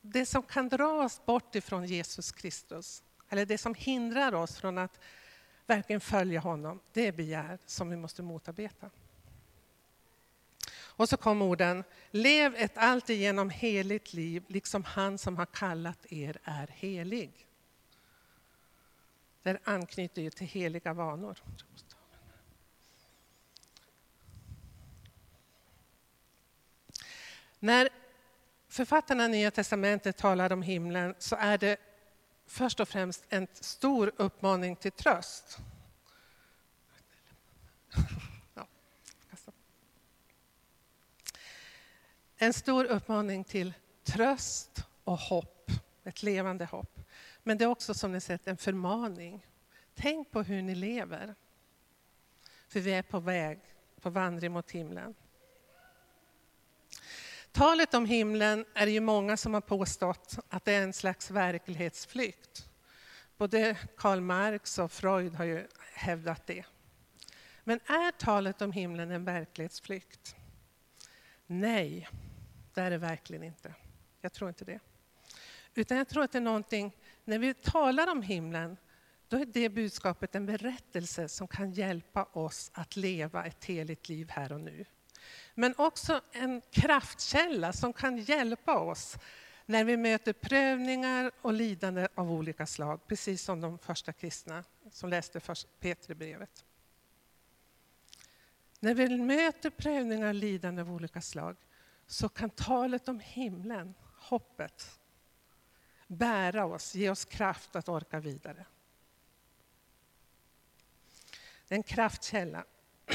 det 0.00 0.26
som 0.26 0.42
kan 0.42 0.68
dra 0.68 1.04
oss 1.04 1.26
bort 1.26 1.54
ifrån 1.54 1.84
Jesus 1.84 2.32
Kristus, 2.32 3.02
eller 3.28 3.46
det 3.46 3.58
som 3.58 3.74
hindrar 3.74 4.34
oss 4.34 4.58
från 4.58 4.78
att 4.78 5.00
verkligen 5.66 6.00
följa 6.00 6.40
honom, 6.40 6.80
det 6.92 7.06
är 7.06 7.12
begär 7.12 7.58
som 7.66 7.90
vi 7.90 7.96
måste 7.96 8.22
motarbeta. 8.22 8.90
Och 10.96 11.08
så 11.08 11.16
kom 11.16 11.42
orden, 11.42 11.84
lev 12.10 12.54
ett 12.54 12.78
alltigenom 12.78 13.50
heligt 13.50 14.12
liv, 14.12 14.44
liksom 14.48 14.84
han 14.84 15.18
som 15.18 15.36
har 15.36 15.46
kallat 15.46 16.12
er 16.12 16.38
är 16.44 16.66
helig. 16.66 17.46
Det 19.42 19.58
anknyter 19.64 20.22
ju 20.22 20.30
till 20.30 20.46
heliga 20.46 20.92
vanor. 20.92 21.38
När 27.58 27.88
författarna 28.68 29.24
i 29.24 29.28
Nya 29.28 29.50
Testamentet 29.50 30.16
talar 30.16 30.52
om 30.52 30.62
himlen 30.62 31.14
så 31.18 31.36
är 31.36 31.58
det 31.58 31.76
först 32.46 32.80
och 32.80 32.88
främst 32.88 33.24
en 33.28 33.46
stor 33.52 34.12
uppmaning 34.16 34.76
till 34.76 34.92
tröst. 34.92 35.58
En 42.36 42.52
stor 42.52 42.84
uppmaning 42.84 43.44
till 43.44 43.74
tröst 44.04 44.84
och 45.04 45.18
hopp, 45.18 45.70
ett 46.04 46.22
levande 46.22 46.64
hopp. 46.64 47.00
Men 47.42 47.58
det 47.58 47.64
är 47.64 47.68
också 47.68 47.94
som 47.94 48.12
ni 48.12 48.20
sett 48.20 48.46
en 48.46 48.56
förmaning. 48.56 49.46
Tänk 49.94 50.30
på 50.30 50.42
hur 50.42 50.62
ni 50.62 50.74
lever. 50.74 51.34
För 52.68 52.80
vi 52.80 52.92
är 52.92 53.02
på 53.02 53.20
väg, 53.20 53.60
på 54.00 54.10
vandring 54.10 54.52
mot 54.52 54.70
himlen. 54.70 55.14
Talet 57.52 57.94
om 57.94 58.06
himlen 58.06 58.64
är 58.74 58.86
det 58.86 58.92
ju 58.92 59.00
många 59.00 59.36
som 59.36 59.54
har 59.54 59.60
påstått 59.60 60.38
att 60.48 60.64
det 60.64 60.72
är 60.72 60.82
en 60.82 60.92
slags 60.92 61.30
verklighetsflykt. 61.30 62.68
Både 63.36 63.76
Karl 63.96 64.20
Marx 64.20 64.78
och 64.78 64.92
Freud 64.92 65.34
har 65.34 65.44
ju 65.44 65.66
hävdat 65.94 66.46
det. 66.46 66.64
Men 67.64 67.80
är 67.86 68.10
talet 68.10 68.62
om 68.62 68.72
himlen 68.72 69.10
en 69.10 69.24
verklighetsflykt? 69.24 70.36
Nej, 71.46 72.08
det 72.74 72.80
är 72.80 72.90
det 72.90 72.98
verkligen 72.98 73.42
inte. 73.42 73.74
Jag 74.20 74.32
tror 74.32 74.48
inte 74.48 74.64
det. 74.64 74.80
Utan 75.74 75.98
jag 75.98 76.08
tror 76.08 76.24
att 76.24 76.32
det 76.32 76.38
är 76.38 76.42
någonting, 76.42 76.96
när 77.24 77.38
vi 77.38 77.54
talar 77.54 78.10
om 78.10 78.22
himlen, 78.22 78.76
då 79.28 79.36
är 79.36 79.46
det 79.46 79.68
budskapet 79.68 80.34
en 80.34 80.46
berättelse 80.46 81.28
som 81.28 81.48
kan 81.48 81.72
hjälpa 81.72 82.24
oss 82.24 82.70
att 82.74 82.96
leva 82.96 83.44
ett 83.44 83.64
heligt 83.64 84.08
liv 84.08 84.30
här 84.30 84.52
och 84.52 84.60
nu. 84.60 84.84
Men 85.54 85.74
också 85.78 86.20
en 86.32 86.62
kraftkälla 86.70 87.72
som 87.72 87.92
kan 87.92 88.16
hjälpa 88.16 88.78
oss 88.78 89.16
när 89.66 89.84
vi 89.84 89.96
möter 89.96 90.32
prövningar 90.32 91.30
och 91.42 91.52
lidande 91.52 92.08
av 92.14 92.32
olika 92.32 92.66
slag, 92.66 93.06
precis 93.06 93.42
som 93.42 93.60
de 93.60 93.78
första 93.78 94.12
kristna 94.12 94.64
som 94.90 95.10
läste 95.10 95.40
Petribrevet. 95.80 96.63
När 98.84 98.94
vi 98.94 99.16
möter 99.16 99.70
prövningar 99.70 100.28
och 100.28 100.34
lidande 100.34 100.82
av 100.82 100.92
olika 100.92 101.20
slag 101.20 101.56
så 102.06 102.28
kan 102.28 102.50
talet 102.50 103.08
om 103.08 103.20
himlen, 103.20 103.94
hoppet, 104.16 105.00
bära 106.06 106.64
oss, 106.64 106.94
ge 106.94 107.10
oss 107.10 107.24
kraft 107.24 107.76
att 107.76 107.88
orka 107.88 108.20
vidare. 108.20 108.66
Det 111.68 111.74
är 111.74 111.76
en 111.76 111.82
kraftkälla. 111.82 112.64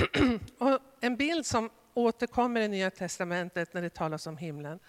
Och 0.58 0.80
en 1.02 1.16
bild 1.16 1.46
som 1.46 1.70
återkommer 1.94 2.62
i 2.62 2.68
Nya 2.68 2.92
Testamentet 2.92 3.74
när 3.74 3.82
det 3.82 3.90
talas 3.90 4.28
om 4.28 4.38
himlen 4.38 4.80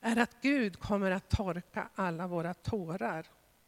är 0.00 0.16
att 0.16 0.36
Gud 0.42 0.78
kommer 0.78 1.10
att 1.10 1.28
torka 1.28 1.88
alla 1.94 2.26
våra 2.26 2.54
tårar 2.54 3.26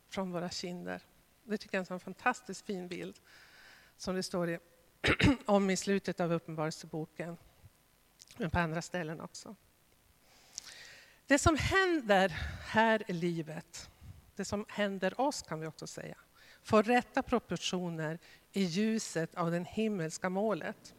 från 0.09 0.33
våra 0.33 0.49
kinder. 0.49 1.03
Det 1.45 1.59
tycker 1.59 1.79
jag 1.79 1.91
är 1.91 1.93
en 1.93 2.01
fantastiskt 2.01 2.67
fin 2.67 2.89
bild 2.89 3.21
som 3.97 4.15
det 4.15 4.23
står 4.23 4.51
i. 4.51 4.59
om 5.47 5.71
i 5.71 5.77
slutet 5.77 6.21
av 6.21 6.33
Uppenbarelseboken, 6.33 7.37
men 8.37 8.51
på 8.51 8.59
andra 8.59 8.83
ställen 8.83 9.21
också. 9.21 9.57
Det 11.27 11.39
som 11.39 11.57
händer 11.57 12.29
här 12.61 13.03
i 13.07 13.13
livet, 13.13 13.91
det 14.37 14.45
som 14.45 14.65
händer 14.69 15.21
oss 15.21 15.43
kan 15.43 15.61
vi 15.61 15.67
också 15.67 15.87
säga, 15.87 16.17
får 16.63 16.83
rätta 16.83 17.23
proportioner 17.23 18.19
i 18.53 18.63
ljuset 18.63 19.35
av 19.35 19.51
det 19.51 19.67
himmelska 19.69 20.31
målet. 20.31 20.95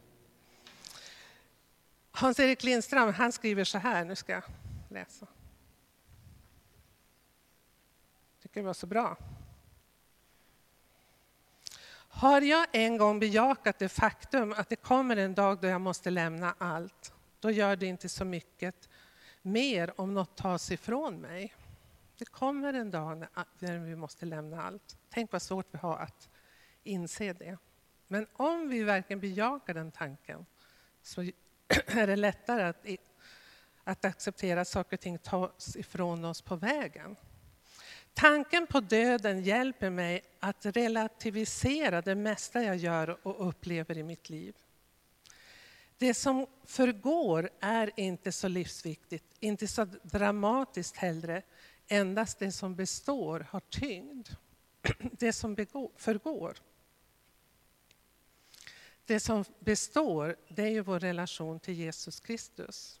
Hans-Erik 2.10 2.62
Lindström 2.62 3.12
han 3.12 3.32
skriver 3.32 3.64
så 3.64 3.78
här, 3.78 4.04
nu 4.04 4.16
ska 4.16 4.32
jag 4.32 4.44
läsa. 4.88 5.26
tycker 8.42 8.60
det 8.60 8.66
var 8.66 8.74
så 8.74 8.86
bra. 8.86 9.16
Har 12.18 12.40
jag 12.40 12.66
en 12.72 12.98
gång 12.98 13.20
bejakat 13.20 13.78
det 13.78 13.88
faktum 13.88 14.54
att 14.56 14.68
det 14.68 14.76
kommer 14.76 15.16
en 15.16 15.34
dag 15.34 15.60
då 15.60 15.68
jag 15.68 15.80
måste 15.80 16.10
lämna 16.10 16.54
allt, 16.58 17.12
då 17.40 17.50
gör 17.50 17.76
det 17.76 17.86
inte 17.86 18.08
så 18.08 18.24
mycket 18.24 18.88
mer 19.42 20.00
om 20.00 20.14
något 20.14 20.36
tas 20.36 20.70
ifrån 20.70 21.20
mig. 21.20 21.54
Det 22.18 22.24
kommer 22.24 22.72
en 22.72 22.90
dag 22.90 23.26
när 23.58 23.78
vi 23.78 23.96
måste 23.96 24.26
lämna 24.26 24.62
allt. 24.62 24.98
Tänk 25.10 25.32
vad 25.32 25.42
svårt 25.42 25.66
vi 25.70 25.78
har 25.78 25.98
att 25.98 26.28
inse 26.82 27.32
det. 27.32 27.58
Men 28.08 28.26
om 28.32 28.68
vi 28.68 28.82
verkligen 28.82 29.20
bejakar 29.20 29.74
den 29.74 29.92
tanken 29.92 30.46
så 31.02 31.22
är 31.86 32.06
det 32.06 32.16
lättare 32.16 32.62
att, 32.62 32.86
att 33.84 34.04
acceptera 34.04 34.60
att 34.60 34.68
saker 34.68 34.96
och 34.96 35.00
ting 35.00 35.18
tas 35.18 35.76
ifrån 35.76 36.24
oss 36.24 36.42
på 36.42 36.56
vägen. 36.56 37.16
Tanken 38.18 38.66
på 38.66 38.80
döden 38.80 39.42
hjälper 39.42 39.90
mig 39.90 40.22
att 40.40 40.66
relativisera 40.66 42.02
det 42.02 42.14
mesta 42.14 42.62
jag 42.62 42.76
gör 42.76 43.26
och 43.26 43.48
upplever 43.48 43.98
i 43.98 44.02
mitt 44.02 44.30
liv. 44.30 44.56
Det 45.98 46.14
som 46.14 46.46
förgår 46.64 47.50
är 47.60 47.90
inte 47.96 48.32
så 48.32 48.48
livsviktigt, 48.48 49.24
inte 49.40 49.68
så 49.68 49.84
dramatiskt 50.02 50.96
heller. 50.96 51.42
Endast 51.88 52.38
det 52.38 52.52
som 52.52 52.76
består 52.76 53.46
har 53.50 53.60
tyngd. 53.60 54.28
Det 55.12 55.32
som 55.32 55.56
förgår. 55.96 56.56
Det 59.04 59.20
som 59.20 59.44
består, 59.58 60.36
det 60.48 60.62
är 60.62 60.70
ju 60.70 60.80
vår 60.80 61.00
relation 61.00 61.60
till 61.60 61.74
Jesus 61.74 62.20
Kristus 62.20 63.00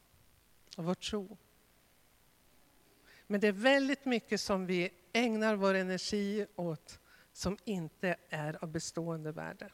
och 0.76 0.84
vår 0.84 0.94
tro. 0.94 1.36
Men 3.26 3.40
det 3.40 3.48
är 3.48 3.52
väldigt 3.52 4.04
mycket 4.04 4.40
som 4.40 4.66
vi 4.66 4.90
ägnar 5.12 5.56
vår 5.56 5.74
energi 5.74 6.46
åt 6.56 6.98
som 7.32 7.58
inte 7.64 8.16
är 8.28 8.64
av 8.64 8.68
bestående 8.68 9.32
värde. 9.32 9.70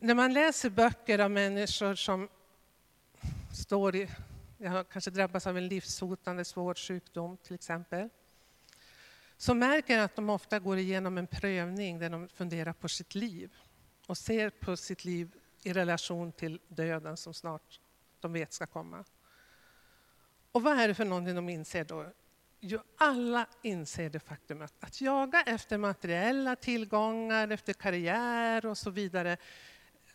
När 0.00 0.14
man 0.14 0.32
läser 0.32 0.70
böcker 0.70 1.18
av 1.18 1.30
människor 1.30 1.94
som 1.94 2.28
står 3.52 3.96
i, 3.96 4.10
jag 4.58 4.88
kanske 4.88 5.10
drabbas 5.10 5.46
av 5.46 5.58
en 5.58 5.68
livshotande 5.68 6.44
svår 6.44 6.74
sjukdom 6.74 7.36
till 7.36 7.54
exempel, 7.54 8.08
så 9.36 9.54
märker 9.54 9.96
jag 9.96 10.04
att 10.04 10.16
de 10.16 10.30
ofta 10.30 10.58
går 10.58 10.78
igenom 10.78 11.18
en 11.18 11.26
prövning 11.26 11.98
där 11.98 12.10
de 12.10 12.28
funderar 12.28 12.72
på 12.72 12.88
sitt 12.88 13.14
liv 13.14 13.54
och 14.06 14.18
ser 14.18 14.50
på 14.50 14.76
sitt 14.76 15.04
liv 15.04 15.34
i 15.62 15.72
relation 15.72 16.32
till 16.32 16.60
döden 16.68 17.16
som 17.16 17.34
snart 17.34 17.80
de 18.20 18.32
vet 18.32 18.52
ska 18.52 18.66
komma. 18.66 19.04
Och 20.52 20.62
vad 20.62 20.80
är 20.80 20.88
det 20.88 20.94
för 20.94 21.04
någonting 21.04 21.34
de 21.34 21.48
inser 21.48 21.84
då? 21.84 22.12
Jo, 22.66 22.78
alla 22.96 23.46
inser 23.62 24.10
det 24.10 24.20
faktum 24.20 24.62
att, 24.62 24.74
att 24.80 25.00
jaga 25.00 25.42
efter 25.42 25.78
materiella 25.78 26.56
tillgångar, 26.56 27.48
efter 27.48 27.72
karriär 27.72 28.66
och 28.66 28.78
så 28.78 28.90
vidare 28.90 29.36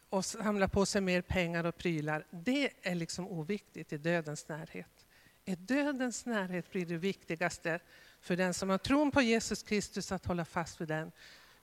och 0.09 0.25
samla 0.25 0.67
på 0.67 0.85
sig 0.85 1.01
mer 1.01 1.21
pengar 1.21 1.63
och 1.63 1.77
prylar, 1.77 2.25
det 2.31 2.71
är 2.81 2.95
liksom 2.95 3.27
oviktigt 3.27 3.93
i 3.93 3.97
dödens 3.97 4.47
närhet. 4.47 5.05
I 5.45 5.55
dödens 5.55 6.25
närhet 6.25 6.71
blir 6.71 6.85
det 6.85 6.97
viktigaste 6.97 7.79
för 8.21 8.35
den 8.35 8.53
som 8.53 8.69
har 8.69 8.77
tron 8.77 9.11
på 9.11 9.21
Jesus 9.21 9.63
Kristus 9.63 10.11
att 10.11 10.25
hålla 10.25 10.45
fast 10.45 10.81
vid 10.81 10.87
den. 10.87 11.11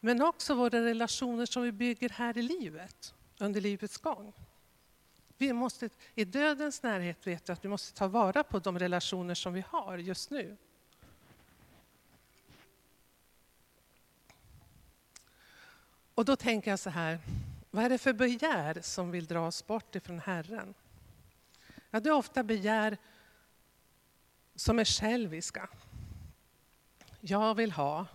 Men 0.00 0.22
också 0.22 0.54
våra 0.54 0.84
relationer 0.84 1.46
som 1.46 1.62
vi 1.62 1.72
bygger 1.72 2.08
här 2.08 2.38
i 2.38 2.42
livet, 2.42 3.14
under 3.38 3.60
livets 3.60 3.98
gång. 3.98 4.32
Vi 5.38 5.52
måste, 5.52 5.88
I 6.14 6.24
dödens 6.24 6.82
närhet 6.82 7.26
vet 7.26 7.48
vi 7.48 7.52
att 7.52 7.64
vi 7.64 7.68
måste 7.68 7.98
ta 7.98 8.08
vara 8.08 8.44
på 8.44 8.58
de 8.58 8.78
relationer 8.78 9.34
som 9.34 9.52
vi 9.52 9.64
har 9.68 9.98
just 9.98 10.30
nu. 10.30 10.56
Och 16.16 16.24
då 16.24 16.36
tänker 16.36 16.70
jag 16.70 16.78
så 16.78 16.90
här, 16.90 17.18
vad 17.70 17.84
är 17.84 17.88
det 17.88 17.98
för 17.98 18.12
begär 18.12 18.80
som 18.82 19.10
vill 19.10 19.26
dra 19.26 19.46
oss 19.46 19.66
bort 19.66 19.94
ifrån 19.94 20.18
Herren? 20.18 20.74
Ja, 21.90 22.00
det 22.00 22.08
är 22.08 22.12
ofta 22.12 22.42
begär 22.42 22.96
som 24.54 24.78
är 24.78 24.84
själviska. 24.84 25.68
Jag 27.20 27.54
vill 27.54 27.72
ha, 27.72 28.06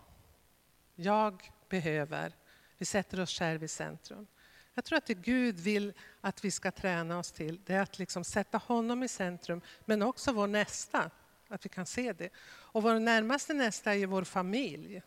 jag 0.95 1.51
behöver. 1.69 2.33
Vi 2.77 2.85
sätter 2.85 3.19
oss 3.19 3.39
själva 3.39 3.65
i 3.65 3.67
centrum. 3.67 4.27
Jag 4.73 4.85
tror 4.85 4.97
att 4.97 5.05
det 5.05 5.13
Gud 5.13 5.59
vill 5.59 5.93
att 6.21 6.45
vi 6.45 6.51
ska 6.51 6.71
träna 6.71 7.19
oss 7.19 7.31
till, 7.31 7.59
det 7.65 7.73
är 7.73 7.81
att 7.81 7.99
liksom 7.99 8.23
sätta 8.23 8.57
honom 8.57 9.03
i 9.03 9.07
centrum, 9.07 9.61
men 9.85 10.01
också 10.01 10.31
vår 10.31 10.47
nästa, 10.47 11.11
att 11.47 11.65
vi 11.65 11.69
kan 11.69 11.85
se 11.85 12.13
det. 12.13 12.29
Och 12.43 12.83
vår 12.83 12.99
närmaste 12.99 13.53
nästa 13.53 13.95
är 13.95 14.05
vår 14.05 14.23
familj, 14.23 15.01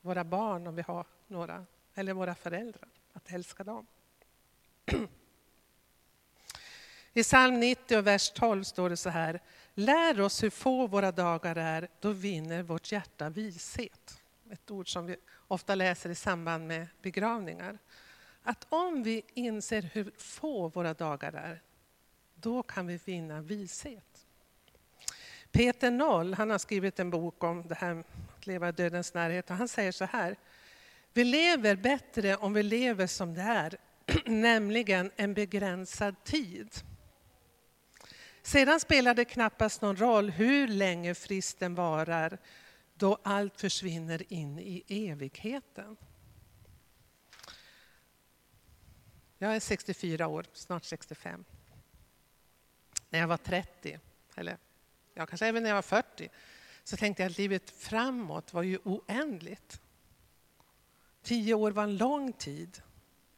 våra 0.00 0.24
barn 0.24 0.66
om 0.66 0.74
vi 0.74 0.82
har 0.82 1.06
några, 1.26 1.66
eller 1.94 2.12
våra 2.12 2.34
föräldrar, 2.34 2.88
att 3.12 3.32
älska 3.32 3.64
dem. 3.64 3.86
I 7.12 7.22
psalm 7.22 7.60
90 7.60 7.98
och 7.98 8.06
vers 8.06 8.30
12 8.30 8.62
står 8.64 8.90
det 8.90 8.96
så 8.96 9.10
här. 9.10 9.40
Lär 9.74 10.20
oss 10.20 10.42
hur 10.42 10.50
få 10.50 10.86
våra 10.86 11.12
dagar 11.12 11.56
är, 11.56 11.88
då 12.00 12.10
vinner 12.10 12.62
vårt 12.62 12.92
hjärta 12.92 13.28
vishet. 13.28 14.22
Ett 14.50 14.70
ord 14.70 14.92
som 14.92 15.06
vi 15.06 15.16
ofta 15.48 15.74
läser 15.74 16.10
i 16.10 16.14
samband 16.14 16.66
med 16.66 16.86
begravningar. 17.02 17.78
Att 18.42 18.66
om 18.68 19.02
vi 19.02 19.22
inser 19.34 19.82
hur 19.82 20.12
få 20.16 20.68
våra 20.68 20.94
dagar 20.94 21.32
är, 21.32 21.62
då 22.34 22.62
kan 22.62 22.86
vi 22.86 23.00
vinna 23.04 23.40
vishet. 23.40 24.26
Peter 25.50 25.90
Noll 25.90 26.34
han 26.34 26.50
har 26.50 26.58
skrivit 26.58 27.00
en 27.00 27.10
bok 27.10 27.44
om 27.44 27.68
det 27.68 27.74
här 27.74 28.04
att 28.36 28.46
leva 28.46 28.68
i 28.68 28.72
dödens 28.72 29.14
närhet 29.14 29.50
och 29.50 29.56
han 29.56 29.68
säger 29.68 29.92
så 29.92 30.04
här. 30.04 30.36
Vi 31.16 31.24
lever 31.24 31.76
bättre 31.76 32.36
om 32.36 32.52
vi 32.52 32.62
lever 32.62 33.06
som 33.06 33.34
det 33.34 33.42
är, 33.42 33.78
nämligen 34.30 35.10
en 35.16 35.34
begränsad 35.34 36.24
tid. 36.24 36.74
Sedan 38.42 38.80
spelar 38.80 39.14
det 39.14 39.24
knappast 39.24 39.82
någon 39.82 39.96
roll 39.96 40.30
hur 40.30 40.68
länge 40.68 41.14
fristen 41.14 41.74
varar 41.74 42.38
då 42.94 43.18
allt 43.22 43.60
försvinner 43.60 44.32
in 44.32 44.58
i 44.58 44.84
evigheten. 44.88 45.96
Jag 49.38 49.56
är 49.56 49.60
64 49.60 50.26
år, 50.26 50.46
snart 50.52 50.84
65. 50.84 51.44
När 53.10 53.18
jag 53.18 53.28
var 53.28 53.36
30, 53.36 53.98
eller 54.36 54.58
ja, 55.14 55.26
kanske 55.26 55.46
även 55.46 55.62
när 55.62 55.70
jag 55.70 55.76
var 55.76 55.82
40, 55.82 56.28
så 56.84 56.96
tänkte 56.96 57.22
jag 57.22 57.30
att 57.30 57.38
livet 57.38 57.70
framåt 57.70 58.52
var 58.52 58.62
ju 58.62 58.78
oändligt. 58.84 59.80
Tio 61.24 61.54
år 61.54 61.70
var 61.70 61.82
en 61.82 61.96
lång 61.96 62.32
tid. 62.32 62.82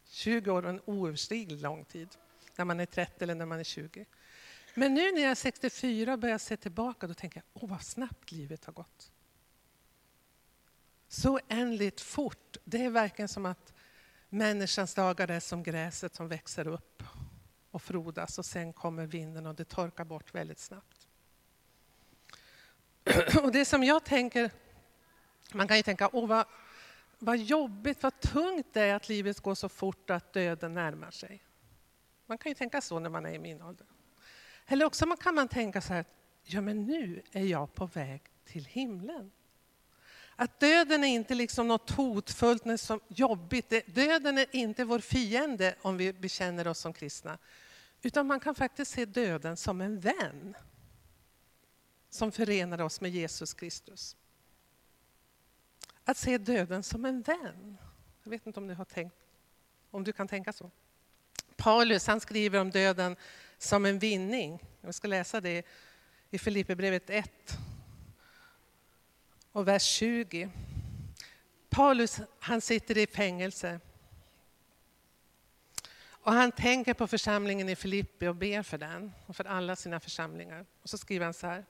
20 0.05 0.51
år 0.51 0.63
var 0.63 0.71
en 0.71 0.81
oöverstiglig 0.85 1.61
lång 1.61 1.85
tid, 1.85 2.09
när 2.57 2.65
man 2.65 2.81
är 2.81 2.87
30 2.87 3.25
eller 3.25 3.35
när 3.35 3.47
man 3.47 3.61
är 3.61 3.65
20. 3.65 4.07
Men 4.75 4.95
nu 4.95 5.13
när 5.13 5.23
jag 5.23 5.31
är 5.31 5.35
64 5.35 6.13
och 6.13 6.19
börjar 6.19 6.39
se 6.39 6.57
tillbaka, 6.57 7.07
då 7.07 7.15
tänker 7.15 7.37
jag, 7.37 7.63
åh 7.63 7.71
vad 7.71 7.83
snabbt 7.83 8.33
livet 8.33 8.65
har 8.65 8.73
gått. 8.73 9.13
Så 11.09 11.41
ändligt 11.49 12.01
fort. 12.01 12.57
Det 12.65 12.85
är 12.85 12.91
verkligen 12.91 13.29
som 13.29 13.47
att 13.47 13.73
människans 14.29 14.95
dagar 14.95 15.31
är 15.31 15.41
som 15.41 15.63
gräset 15.63 16.15
som 16.15 16.29
växer 16.29 16.69
upp 16.69 17.03
och 17.71 17.83
frodas 17.83 18.39
och 18.39 18.47
sen 18.47 18.73
kommer 18.73 19.07
vinden 19.07 19.47
och 19.47 19.55
det 19.55 19.65
torkar 19.65 20.05
bort 20.05 20.35
väldigt 20.35 20.59
snabbt. 20.59 21.09
Och 23.43 23.53
det 23.53 23.65
som 23.65 23.85
jag 23.85 24.05
tänker, 24.05 24.51
man 25.53 25.69
kan 25.69 25.77
ju 25.77 25.83
tänka, 25.83 26.11
åh 26.13 26.29
vad, 26.29 26.47
vad 27.19 27.37
jobbigt, 27.39 28.03
vad 28.03 28.21
tungt 28.21 28.67
det 28.73 28.81
är 28.81 28.95
att 28.95 29.09
livet 29.09 29.41
går 29.41 29.55
så 29.55 29.69
fort 29.69 30.11
och 30.11 30.17
att 30.17 30.33
döden 30.33 30.75
närmar 30.75 31.11
sig. 31.11 31.43
Man 32.27 32.39
kan 32.39 32.51
ju 32.51 32.55
tänka 32.55 32.81
så 32.81 32.99
när 32.99 33.11
man 33.11 33.27
är 33.27 33.33
i 33.33 33.39
min 33.39 33.63
ålder. 33.63 33.87
Eller 34.67 34.85
också 34.85 35.17
kan 35.17 35.35
man 35.35 35.49
tänka 35.49 35.81
så 35.81 35.93
här, 35.93 36.05
ja 36.45 36.61
men 36.61 36.85
nu 36.85 37.23
är 37.33 37.45
jag 37.45 37.75
på 37.75 37.87
väg 37.87 38.23
till 38.45 38.65
himlen. 38.65 39.31
Att 40.37 40.61
döden 40.61 41.05
är 41.05 41.09
inte 41.09 41.35
liksom 41.35 41.69
något 41.69 41.91
hotfullt, 41.91 42.65
något 42.65 43.03
jobbigt. 43.09 43.73
Döden 43.87 44.39
är 44.39 44.57
inte 44.57 44.85
vår 44.85 44.99
fiende 44.99 45.75
om 45.83 45.97
vi 45.97 46.13
bekänner 46.13 46.69
oss 46.69 46.79
som 46.79 46.93
kristna. 46.93 47.39
Utan 48.03 48.27
man 48.27 48.41
kan 48.41 48.55
faktiskt 48.55 48.91
se 48.91 49.05
döden 49.05 49.57
som 49.57 49.81
en 49.81 50.01
vän. 50.01 50.57
Som 52.11 52.33
förenar 52.33 52.81
oss 52.81 53.01
med 53.01 53.11
Jesus 53.11 53.55
Kristus. 53.55 54.17
Att 56.09 56.17
se 56.17 56.39
döden 56.39 56.83
som 56.83 57.05
en 57.05 57.23
vän. 57.23 57.79
Jag 58.23 58.31
vet 58.31 58.47
inte 58.47 58.61
om 58.61 58.67
du 58.67 58.75
har 58.75 58.85
tänkt, 58.85 59.17
om 59.91 60.05
du 60.05 60.13
kan 60.13 60.29
tänka 60.29 60.53
så. 60.53 60.71
Paulus 61.57 62.07
han 62.07 62.21
skriver 62.21 62.61
om 62.61 62.71
döden 62.71 63.17
som 63.59 63.87
en 63.87 63.99
vinning. 63.99 64.63
Jag 64.81 64.95
ska 64.95 65.09
läsa 65.09 65.41
det 65.41 65.67
i 66.31 66.39
Filipperbrevet 66.39 67.11
1 67.11 67.59
och 69.53 69.69
vers 69.69 69.83
20. 69.83 70.51
Paulus 71.69 72.21
han 72.39 72.61
sitter 72.61 72.99
i 72.99 73.07
fängelse. 73.07 73.81
Och 76.09 76.33
han 76.33 76.53
tänker 76.53 76.95
på 76.95 77.07
församlingen 77.07 77.69
i 77.69 77.77
Filippi 77.77 78.27
och 78.27 78.37
ber 78.37 78.63
för 78.63 78.79
den 78.79 79.13
och 79.27 79.37
för 79.37 79.45
alla 79.45 79.77
sina 79.77 80.01
församlingar. 80.01 80.67
Och 80.83 80.91
så 80.91 80.99
skriver 80.99 81.25
han 81.25 81.35
så 81.35 81.47
här. 81.47 81.65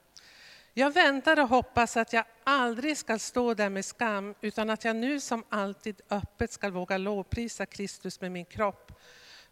Jag 0.79 0.93
väntar 0.93 1.39
och 1.39 1.49
hoppas 1.49 1.97
att 1.97 2.13
jag 2.13 2.25
aldrig 2.43 2.97
ska 2.97 3.19
stå 3.19 3.53
där 3.53 3.69
med 3.69 3.85
skam 3.85 4.35
utan 4.41 4.69
att 4.69 4.83
jag 4.83 4.95
nu 4.95 5.19
som 5.19 5.43
alltid 5.49 6.01
öppet 6.09 6.51
ska 6.51 6.69
våga 6.69 6.97
lovprisa 6.97 7.65
Kristus 7.65 8.21
med 8.21 8.31
min 8.31 8.45
kropp 8.45 8.91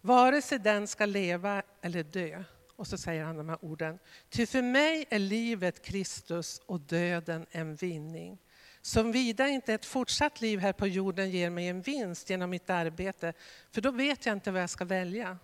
vare 0.01 0.41
sig 0.41 0.59
den 0.59 0.87
ska 0.87 1.05
leva 1.05 1.63
eller 1.81 2.03
dö. 2.03 2.43
Och 2.75 2.87
så 2.87 2.97
säger 2.97 3.23
han 3.23 3.37
de 3.37 3.49
här 3.49 3.65
orden. 3.65 3.99
Ty 4.29 4.45
för 4.45 4.61
mig 4.61 5.05
är 5.09 5.19
livet 5.19 5.85
Kristus 5.85 6.61
och 6.65 6.79
döden 6.79 7.45
en 7.51 7.75
vinning. 7.75 8.37
Som 8.81 9.11
vida 9.11 9.47
inte 9.47 9.73
ett 9.73 9.85
fortsatt 9.85 10.41
liv 10.41 10.59
här 10.59 10.73
på 10.73 10.87
jorden 10.87 11.31
ger 11.31 11.49
mig 11.49 11.67
en 11.67 11.81
vinst 11.81 12.29
genom 12.29 12.49
mitt 12.49 12.69
arbete, 12.69 13.33
för 13.71 13.81
då 13.81 13.91
vet 13.91 14.25
jag 14.25 14.33
inte 14.33 14.51
vad 14.51 14.61
jag 14.61 14.69
ska 14.69 14.85
välja. 14.85 15.37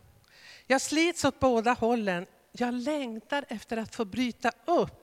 Jag 0.67 0.81
slits 0.81 1.25
åt 1.25 1.39
båda 1.39 1.73
hållen, 1.73 2.25
jag 2.51 2.73
längtar 2.73 3.45
efter 3.47 3.77
att 3.77 3.95
få 3.95 4.05
bryta 4.05 4.51
upp 4.65 5.00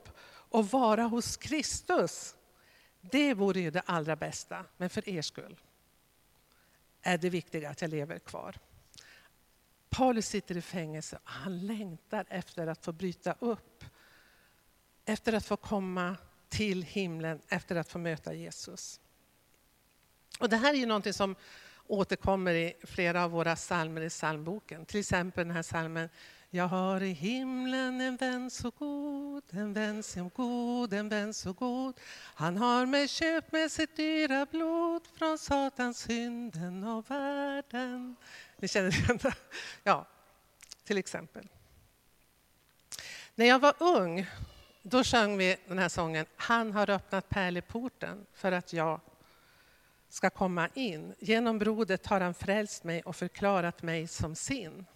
och 0.49 0.71
vara 0.71 1.03
hos 1.03 1.37
Kristus. 1.37 2.35
Det 3.01 3.35
vore 3.35 3.61
ju 3.61 3.71
det 3.71 3.83
allra 3.87 4.17
bästa, 4.17 4.65
men 4.77 4.91
för 4.91 5.09
er 5.09 5.23
skull 5.23 5.57
är 7.03 7.19
det 7.19 7.31
viktiga 7.31 7.71
att 7.71 7.83
jag 7.83 7.91
lever 7.91 8.19
kvar. 8.19 8.57
Paulus 9.91 10.29
sitter 10.29 10.57
i 10.57 10.63
fängelse 10.63 11.17
och 11.17 11.31
han 11.31 11.67
längtar 11.67 12.27
efter 12.29 12.67
att 12.67 12.85
få 12.85 12.93
bryta 12.93 13.35
upp. 13.39 13.85
Efter 15.05 15.33
att 15.33 15.47
få 15.47 15.57
komma 15.57 16.17
till 16.49 16.83
himlen, 16.83 17.41
efter 17.49 17.77
att 17.77 17.89
få 17.89 17.99
möta 17.99 18.35
Jesus. 18.35 19.01
Och 20.41 20.49
det 20.49 20.57
här 20.57 20.75
är 20.75 20.79
ju 20.79 20.87
någonting 20.87 21.13
som 21.13 21.37
återkommer 21.87 22.55
i 22.55 22.75
flera 22.83 23.25
av 23.25 23.31
våra 23.31 23.57
psalmer 23.57 24.01
i 24.01 24.09
psalmboken. 24.09 24.87
Till 24.87 25.01
exempel 25.01 25.47
den 25.47 25.57
här 25.57 25.63
psalmen 25.63 26.09
jag 26.51 26.69
har 26.69 27.03
i 27.03 27.13
himlen 27.13 28.01
en 28.01 28.17
vän 28.17 28.51
så 28.51 28.71
god, 28.71 29.43
en 29.51 29.73
vän 29.73 30.03
så 30.03 30.31
god, 30.35 30.93
en 30.93 31.09
vän 31.09 31.35
så 31.35 31.53
god. 31.53 32.01
Han 32.35 32.57
har 32.57 32.87
mig 32.87 33.09
köpt 33.09 33.53
med 33.53 33.71
sitt 33.73 33.97
dyra 33.97 34.47
blod 34.47 35.03
från 35.19 35.39
Satans 35.39 35.99
synden 35.99 36.85
och 36.85 37.11
världen. 37.11 38.17
Ni 38.57 38.69
känner 38.69 38.95
igen 38.95 39.19
det? 39.23 39.35
Ja, 39.83 40.07
till 40.85 40.99
exempel. 40.99 41.49
När 43.35 43.47
jag 43.47 43.59
var 43.59 43.75
ung, 43.79 44.27
då 44.83 45.05
sjöng 45.05 45.37
vi 45.37 45.57
den 45.67 45.79
här 45.79 45.89
sången 45.89 46.27
Han 46.37 46.73
har 46.73 46.91
öppnat 46.91 47.29
pärleporten 47.29 48.27
för 48.33 48.53
att 48.53 48.73
jag 48.73 49.01
ska 50.09 50.31
komma 50.31 50.69
in. 50.75 51.15
Genom 51.19 51.59
blodet 51.59 52.07
har 52.07 52.21
han 52.21 52.35
frälst 52.35 52.85
mig 52.85 53.03
och 53.03 53.17
förklarat 53.17 53.83
mig 53.83 54.07
som 54.07 54.35
sin. 54.35 54.87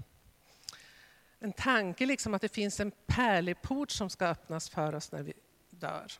En 1.42 1.52
tanke 1.52 2.06
liksom 2.06 2.34
att 2.34 2.42
det 2.42 2.48
finns 2.48 2.80
en 2.80 2.92
pärleport 3.06 3.90
som 3.90 4.10
ska 4.10 4.26
öppnas 4.26 4.68
för 4.68 4.94
oss 4.94 5.12
när 5.12 5.22
vi 5.22 5.32
dör. 5.70 6.12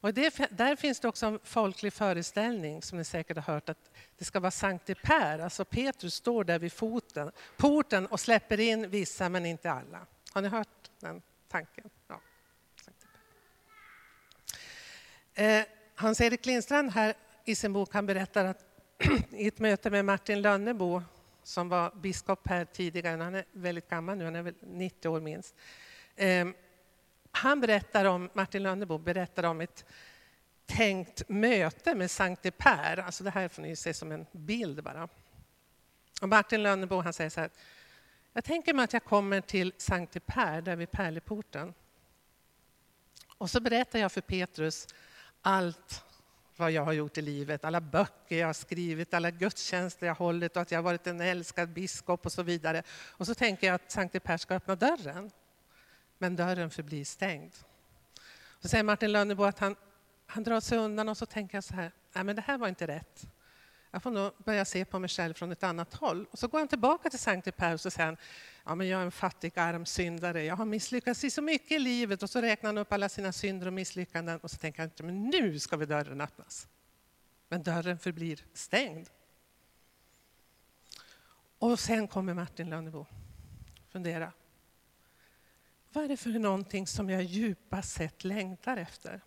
Och 0.00 0.14
det, 0.14 0.34
där 0.50 0.76
finns 0.76 1.00
det 1.00 1.08
också 1.08 1.26
en 1.26 1.38
folklig 1.44 1.92
föreställning 1.92 2.82
som 2.82 2.98
ni 2.98 3.04
säkert 3.04 3.36
har 3.36 3.54
hört 3.54 3.68
att 3.68 3.90
det 4.18 4.24
ska 4.24 4.40
vara 4.40 4.50
Sankte 4.50 4.94
Per, 4.94 5.38
alltså 5.38 5.64
Petrus 5.64 6.14
står 6.14 6.44
där 6.44 6.58
vid 6.58 6.72
foten, 6.72 7.30
porten 7.56 8.06
och 8.06 8.20
släpper 8.20 8.60
in 8.60 8.90
vissa 8.90 9.28
men 9.28 9.46
inte 9.46 9.70
alla. 9.70 10.06
Har 10.32 10.42
ni 10.42 10.48
hört 10.48 10.90
den 11.00 11.22
tanken? 11.48 11.90
Ja. 12.08 12.20
Eh, 15.42 15.64
Hans-Erik 15.94 16.46
Lindstrand 16.46 16.90
här 16.90 17.14
i 17.44 17.54
sin 17.54 17.72
bok 17.72 17.94
han 17.94 18.06
berättar 18.06 18.44
att 18.44 18.64
i 19.30 19.48
ett 19.48 19.58
möte 19.58 19.90
med 19.90 20.04
Martin 20.04 20.42
Lönnebo 20.42 21.02
som 21.48 21.68
var 21.68 21.90
biskop 21.90 22.48
här 22.48 22.64
tidigare, 22.64 23.22
han 23.22 23.34
är 23.34 23.44
väldigt 23.52 23.88
gammal 23.88 24.18
nu, 24.18 24.24
han 24.24 24.36
är 24.36 24.42
väl 24.42 24.54
90 24.60 25.08
år 25.08 25.20
minst. 25.20 25.54
Ehm, 26.16 26.54
han 27.30 27.60
berättar 27.60 28.04
om, 28.04 28.30
Martin 28.32 28.62
Lönnebo 28.62 28.98
berättar 28.98 29.44
om 29.44 29.60
ett 29.60 29.84
tänkt 30.66 31.28
möte 31.28 31.94
med 31.94 32.10
Sankte 32.10 32.50
Per. 32.50 32.96
Alltså 32.96 33.24
det 33.24 33.30
här 33.30 33.48
får 33.48 33.62
ni 33.62 33.76
se 33.76 33.94
som 33.94 34.12
en 34.12 34.26
bild 34.32 34.82
bara. 34.82 35.08
Och 36.20 36.28
Martin 36.28 36.62
Lönnebo 36.62 37.00
han 37.00 37.12
säger 37.12 37.30
så 37.30 37.40
här. 37.40 37.50
Jag 38.32 38.44
tänker 38.44 38.74
mig 38.74 38.84
att 38.84 38.92
jag 38.92 39.04
kommer 39.04 39.40
till 39.40 39.72
Sankte 39.76 40.20
Per, 40.20 40.60
där 40.62 40.76
vid 40.76 40.90
pärleporten. 40.90 41.74
Och 43.38 43.50
så 43.50 43.60
berättar 43.60 43.98
jag 43.98 44.12
för 44.12 44.20
Petrus 44.20 44.86
allt 45.42 46.04
vad 46.58 46.70
jag 46.70 46.84
har 46.84 46.92
gjort 46.92 47.18
i 47.18 47.22
livet, 47.22 47.64
alla 47.64 47.80
böcker 47.80 48.36
jag 48.36 48.46
har 48.46 48.52
skrivit, 48.52 49.14
alla 49.14 49.30
gudstjänster 49.30 50.06
jag 50.06 50.14
har 50.14 50.26
hållit 50.26 50.56
och 50.56 50.62
att 50.62 50.70
jag 50.70 50.78
har 50.78 50.82
varit 50.82 51.06
en 51.06 51.20
älskad 51.20 51.68
biskop 51.68 52.26
och 52.26 52.32
så 52.32 52.42
vidare. 52.42 52.82
Och 53.08 53.26
så 53.26 53.34
tänker 53.34 53.66
jag 53.66 53.74
att 53.74 53.90
Sankte 53.90 54.20
Per 54.20 54.36
ska 54.36 54.54
öppna 54.54 54.76
dörren. 54.76 55.30
Men 56.18 56.36
dörren 56.36 56.70
förblir 56.70 57.04
stängd. 57.04 57.52
Så 58.60 58.68
säger 58.68 58.84
Martin 58.84 59.12
Lönnebo 59.12 59.44
att 59.44 59.58
han, 59.58 59.76
han 60.26 60.42
drar 60.42 60.60
sig 60.60 60.78
undan 60.78 61.08
och 61.08 61.16
så 61.16 61.26
tänker 61.26 61.56
jag 61.56 61.64
så 61.64 61.74
här, 61.74 61.92
nej 62.12 62.24
men 62.24 62.36
det 62.36 62.42
här 62.42 62.58
var 62.58 62.68
inte 62.68 62.86
rätt. 62.86 63.26
Jag 63.90 64.02
får 64.02 64.10
nog 64.10 64.32
börja 64.44 64.64
se 64.64 64.84
på 64.84 64.98
mig 64.98 65.08
själv 65.08 65.34
från 65.34 65.52
ett 65.52 65.62
annat 65.62 65.94
håll. 65.94 66.26
Och 66.30 66.38
så 66.38 66.48
går 66.48 66.58
han 66.58 66.68
tillbaka 66.68 67.10
till 67.10 67.18
Sankte 67.18 67.52
Per 67.52 67.74
och 67.74 67.80
säger 67.80 68.16
ja 68.64 68.74
men 68.74 68.88
jag 68.88 69.00
är 69.00 69.04
en 69.04 69.12
fattig 69.12 69.58
arm 69.58 69.86
syndare, 69.86 70.44
jag 70.44 70.56
har 70.56 70.64
misslyckats 70.64 71.24
i 71.24 71.30
så 71.30 71.42
mycket 71.42 71.72
i 71.72 71.78
livet. 71.78 72.22
Och 72.22 72.30
så 72.30 72.40
räknar 72.40 72.68
han 72.68 72.78
upp 72.78 72.92
alla 72.92 73.08
sina 73.08 73.32
synder 73.32 73.66
och 73.66 73.72
misslyckanden 73.72 74.38
och 74.40 74.50
så 74.50 74.56
tänker 74.56 74.82
han, 74.82 74.90
men 75.06 75.24
nu 75.24 75.58
ska 75.58 75.76
vi 75.76 75.86
dörren 75.86 76.20
öppnas. 76.20 76.68
Men 77.48 77.62
dörren 77.62 77.98
förblir 77.98 78.44
stängd. 78.54 79.08
Och 81.58 81.80
sen 81.80 82.08
kommer 82.08 82.34
Martin 82.34 82.70
Lönnebo 82.70 83.06
fundera. 83.88 84.32
Vad 85.92 86.04
är 86.04 86.08
det 86.08 86.16
för 86.16 86.30
någonting 86.30 86.86
som 86.86 87.10
jag 87.10 87.22
djupast 87.22 87.92
sett 87.92 88.24
längtar 88.24 88.76
efter? 88.76 89.20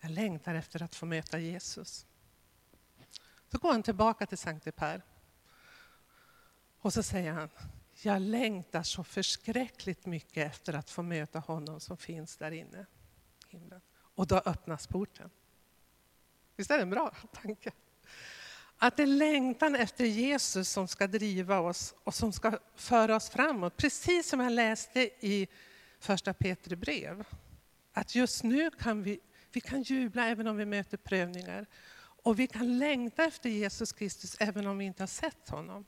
Jag 0.00 0.10
längtar 0.10 0.54
efter 0.54 0.82
att 0.82 0.94
få 0.94 1.06
möta 1.06 1.38
Jesus. 1.38 2.06
Så 3.52 3.58
går 3.58 3.72
han 3.72 3.82
tillbaka 3.82 4.26
till 4.26 4.38
Sankte 4.38 4.72
Per. 4.72 5.02
Och 6.80 6.92
så 6.92 7.02
säger 7.02 7.32
han, 7.32 7.48
jag 8.02 8.22
längtar 8.22 8.82
så 8.82 9.04
förskräckligt 9.04 10.06
mycket 10.06 10.46
efter 10.46 10.74
att 10.74 10.90
få 10.90 11.02
möta 11.02 11.38
honom 11.38 11.80
som 11.80 11.96
finns 11.96 12.36
där 12.36 12.50
inne. 12.50 12.86
Himlen. 13.48 13.80
Och 13.96 14.26
då 14.26 14.36
öppnas 14.36 14.86
porten. 14.86 15.30
Visst 16.56 16.70
är 16.70 16.76
det 16.76 16.82
en 16.82 16.90
bra 16.90 17.14
tanke? 17.32 17.72
Att 18.76 18.96
det 18.96 19.02
är 19.02 19.06
längtan 19.06 19.74
efter 19.74 20.04
Jesus 20.04 20.68
som 20.68 20.88
ska 20.88 21.06
driva 21.06 21.58
oss 21.58 21.94
och 22.04 22.14
som 22.14 22.32
ska 22.32 22.58
föra 22.74 23.16
oss 23.16 23.30
framåt. 23.30 23.76
Precis 23.76 24.28
som 24.28 24.40
jag 24.40 24.52
läste 24.52 25.00
i 25.20 25.48
första 25.98 26.34
Petri 26.34 26.76
brev. 26.76 27.24
Att 27.92 28.14
just 28.14 28.42
nu 28.42 28.70
kan 28.70 29.02
vi, 29.02 29.20
vi 29.52 29.60
kan 29.60 29.82
jubla 29.82 30.26
även 30.26 30.46
om 30.46 30.56
vi 30.56 30.64
möter 30.64 30.96
prövningar. 30.96 31.66
Och 32.28 32.38
vi 32.38 32.46
kan 32.46 32.78
längta 32.78 33.24
efter 33.24 33.50
Jesus 33.50 33.92
Kristus 33.92 34.36
även 34.40 34.66
om 34.66 34.78
vi 34.78 34.84
inte 34.84 35.02
har 35.02 35.08
sett 35.08 35.48
honom. 35.48 35.84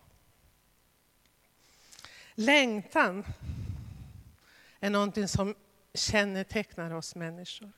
Längtan 2.34 3.24
är 4.80 4.90
någonting 4.90 5.28
som 5.28 5.54
kännetecknar 5.94 6.90
oss 6.90 7.14
människor. 7.14 7.72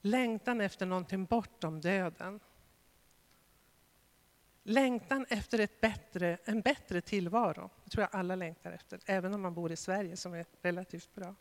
Längtan 0.00 0.60
efter 0.60 0.86
någonting 0.86 1.24
bortom 1.24 1.80
döden. 1.80 2.40
Längtan 4.62 5.26
efter 5.28 5.58
ett 5.58 5.80
bättre, 5.80 6.38
en 6.44 6.60
bättre 6.60 7.00
tillvaro. 7.00 7.70
Det 7.84 7.90
tror 7.90 8.02
jag 8.02 8.20
alla 8.20 8.36
längtar 8.36 8.72
efter, 8.72 9.00
även 9.06 9.34
om 9.34 9.42
man 9.42 9.54
bor 9.54 9.72
i 9.72 9.76
Sverige 9.76 10.16
som 10.16 10.34
är 10.34 10.46
relativt 10.62 11.14
bra. 11.14 11.34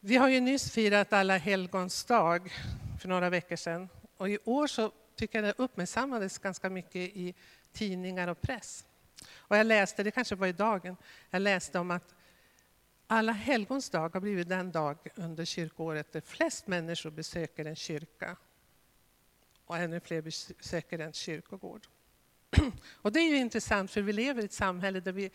Vi 0.00 0.16
har 0.16 0.28
ju 0.28 0.40
nyss 0.40 0.70
firat 0.70 1.12
alla 1.12 1.36
helgons 1.36 2.04
dag 2.04 2.52
för 3.00 3.08
några 3.08 3.30
veckor 3.30 3.56
sedan. 3.56 3.88
Och 4.22 4.28
i 4.28 4.38
år 4.44 4.66
så 4.66 4.92
tycker 5.16 5.38
jag 5.38 5.44
det 5.44 5.62
uppmärksammades 5.62 6.38
ganska 6.38 6.70
mycket 6.70 6.96
i 6.96 7.34
tidningar 7.72 8.28
och 8.28 8.40
press. 8.40 8.86
Och 9.34 9.56
jag 9.56 9.66
läste, 9.66 10.02
det 10.02 10.10
kanske 10.10 10.34
var 10.34 10.46
i 10.46 10.52
dagen, 10.52 10.96
jag 11.30 11.42
läste 11.42 11.78
om 11.78 11.90
att 11.90 12.14
alla 13.06 13.32
helgons 13.32 13.90
dag 13.90 14.08
har 14.14 14.20
blivit 14.20 14.48
den 14.48 14.72
dag 14.72 14.98
under 15.14 15.44
kyrkoåret 15.44 16.12
där 16.12 16.20
flest 16.20 16.66
människor 16.66 17.10
besöker 17.10 17.64
en 17.64 17.76
kyrka 17.76 18.36
och 19.64 19.76
ännu 19.76 20.00
fler 20.00 20.22
besöker 20.22 20.98
en 20.98 21.12
kyrkogård. 21.12 21.86
Och 22.92 23.12
det 23.12 23.20
är 23.20 23.28
ju 23.28 23.36
intressant 23.36 23.90
för 23.90 24.02
vi 24.02 24.12
lever 24.12 24.42
i 24.42 24.44
ett 24.44 24.52
samhälle 24.52 25.00
där 25.00 25.12
vi 25.12 25.30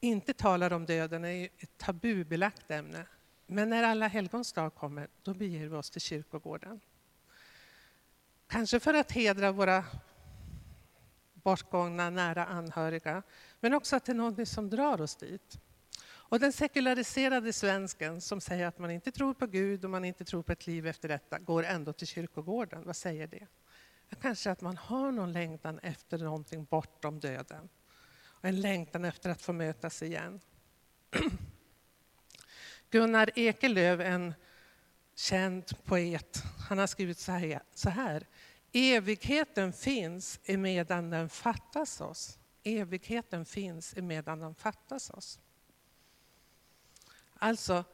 inte 0.00 0.34
talar 0.34 0.72
om 0.72 0.86
döden, 0.86 1.22
det 1.22 1.30
är 1.30 1.48
ett 1.58 1.78
tabubelagt 1.78 2.70
ämne. 2.70 3.06
Men 3.46 3.70
när 3.70 3.82
alla 3.82 4.08
helgons 4.08 4.52
dag 4.52 4.74
kommer, 4.74 5.08
då 5.22 5.34
beger 5.34 5.68
vi 5.68 5.76
oss 5.76 5.90
till 5.90 6.00
kyrkogården. 6.00 6.80
Kanske 8.48 8.80
för 8.80 8.94
att 8.94 9.12
hedra 9.12 9.52
våra 9.52 9.84
bortgångna 11.34 12.10
nära 12.10 12.44
anhöriga, 12.44 13.22
men 13.60 13.74
också 13.74 13.96
att 13.96 14.04
det 14.04 14.12
är 14.12 14.14
något 14.14 14.48
som 14.48 14.70
drar 14.70 15.00
oss 15.00 15.16
dit. 15.16 15.58
Och 16.04 16.40
den 16.40 16.52
sekulariserade 16.52 17.52
svensken 17.52 18.20
som 18.20 18.40
säger 18.40 18.66
att 18.66 18.78
man 18.78 18.90
inte 18.90 19.12
tror 19.12 19.34
på 19.34 19.46
Gud 19.46 19.84
och 19.84 19.90
man 19.90 20.04
inte 20.04 20.24
tror 20.24 20.42
på 20.42 20.52
ett 20.52 20.66
liv 20.66 20.86
efter 20.86 21.08
detta 21.08 21.38
går 21.38 21.64
ändå 21.64 21.92
till 21.92 22.06
kyrkogården. 22.06 22.82
Vad 22.86 22.96
säger 22.96 23.26
det? 23.26 23.46
Kanske 24.20 24.50
att 24.50 24.60
man 24.60 24.76
har 24.76 25.12
någon 25.12 25.32
längtan 25.32 25.78
efter 25.78 26.18
någonting 26.18 26.64
bortom 26.64 27.20
döden. 27.20 27.68
Och 28.20 28.44
en 28.44 28.60
längtan 28.60 29.04
efter 29.04 29.30
att 29.30 29.42
få 29.42 29.52
mötas 29.52 30.02
igen. 30.02 30.40
Gunnar 32.90 33.30
Ekelöf, 33.34 34.00
en 34.00 34.34
känd 35.18 35.84
poet, 35.84 36.42
han 36.68 36.78
har 36.78 36.86
skrivit 36.86 37.18
så 37.74 37.90
här. 37.90 38.26
Evigheten 38.72 39.72
finns 39.72 40.40
emedan 40.44 41.10
den 41.10 41.28
fattas 41.28 42.00
oss. 42.00 42.38
Evigheten 42.62 43.44
finns 43.44 43.96
emedan 43.96 44.40
den 44.40 44.54
fattas 44.54 45.10
oss. 45.10 45.38
Alltså, 47.34 47.84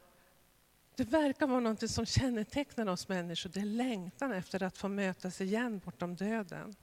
det 0.95 1.03
verkar 1.03 1.47
vara 1.47 1.59
något 1.59 1.91
som 1.91 2.05
kännetecknar 2.05 2.87
oss 2.87 3.07
människor. 3.07 3.49
Det 3.49 3.59
är 3.59 3.65
längtan 3.65 4.31
efter 4.31 4.63
att 4.63 4.77
få 4.77 4.87
mötas 4.87 5.41
igen 5.41 5.81
bortom 5.85 6.15
döden. 6.15 6.75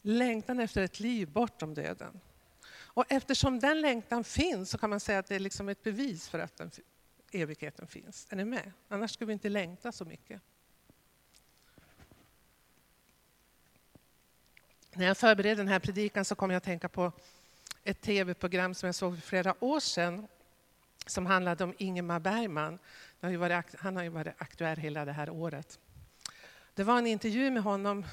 Längtan 0.00 0.60
efter 0.60 0.82
ett 0.82 1.00
liv 1.00 1.32
bortom 1.32 1.74
döden. 1.74 2.20
Och 2.70 3.04
eftersom 3.08 3.58
den 3.58 3.80
längtan 3.80 4.24
finns 4.24 4.70
så 4.70 4.78
kan 4.78 4.90
man 4.90 5.00
säga 5.00 5.18
att 5.18 5.26
det 5.26 5.34
är 5.34 5.40
liksom 5.40 5.68
ett 5.68 5.82
bevis 5.82 6.28
för 6.28 6.38
att 6.38 6.56
den, 6.56 6.70
evigheten 7.30 7.86
finns. 7.86 8.26
Är 8.30 8.36
ni 8.36 8.44
med? 8.44 8.72
Annars 8.88 9.10
skulle 9.10 9.26
vi 9.26 9.32
inte 9.32 9.48
längta 9.48 9.92
så 9.92 10.04
mycket. 10.04 10.40
När 14.92 15.06
jag 15.06 15.18
förberedde 15.18 15.54
den 15.54 15.68
här 15.68 15.78
predikan 15.78 16.24
så 16.24 16.34
kom 16.34 16.50
jag 16.50 16.56
att 16.56 16.64
tänka 16.64 16.88
på 16.88 17.12
ett 17.84 18.00
tv-program 18.00 18.74
som 18.74 18.86
jag 18.86 18.94
såg 18.94 19.14
för 19.14 19.22
flera 19.22 19.64
år 19.64 19.80
sedan 19.80 20.26
som 21.06 21.26
handlade 21.26 21.64
om 21.64 21.74
Ingemar 21.78 22.20
Bergman. 22.20 22.78
Har 23.20 23.36
varit, 23.36 23.74
han 23.78 23.96
har 23.96 24.02
ju 24.02 24.08
varit 24.08 24.34
aktuell 24.38 24.78
hela 24.78 25.04
det 25.04 25.12
här 25.12 25.30
året. 25.30 25.78
Det 26.74 26.84
var 26.84 26.98
en 26.98 27.06
intervju 27.06 27.50
med 27.50 27.62
honom 27.62 28.06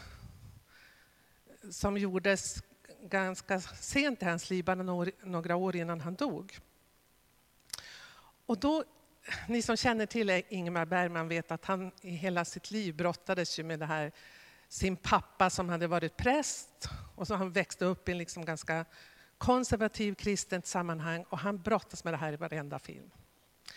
som 1.71 1.97
gjordes 1.97 2.63
ganska 3.01 3.61
sent 3.61 4.21
i 4.21 4.25
hans 4.25 4.49
liv, 4.49 4.65
bara 4.65 5.05
några 5.23 5.55
år 5.55 5.75
innan 5.75 6.01
han 6.01 6.15
dog. 6.15 6.59
Och 8.45 8.57
då, 8.57 8.83
ni 9.47 9.61
som 9.61 9.77
känner 9.77 10.05
till 10.05 10.43
Ingmar 10.49 10.85
Bergman 10.85 11.27
vet 11.27 11.51
att 11.51 11.65
han 11.65 11.91
i 12.01 12.09
hela 12.09 12.45
sitt 12.45 12.71
liv 12.71 12.95
brottades 12.95 13.59
ju 13.59 13.63
med 13.63 13.79
det 13.79 13.85
här, 13.85 14.11
sin 14.67 14.95
pappa 14.95 15.49
som 15.49 15.69
hade 15.69 15.87
varit 15.87 16.17
präst 16.17 16.89
och 17.15 17.27
så 17.27 17.35
han 17.35 17.51
växte 17.51 17.85
upp 17.85 18.09
i 18.09 18.11
en 18.11 18.17
liksom 18.17 18.45
ganska 18.45 18.85
konservativ 19.37 20.15
kristet 20.15 20.67
sammanhang 20.67 21.25
och 21.29 21.39
han 21.39 21.61
brottas 21.61 22.03
med 22.03 22.13
det 22.13 22.17
här 22.17 22.33
i 22.33 22.35
varenda 22.35 22.79
film. 22.79 23.11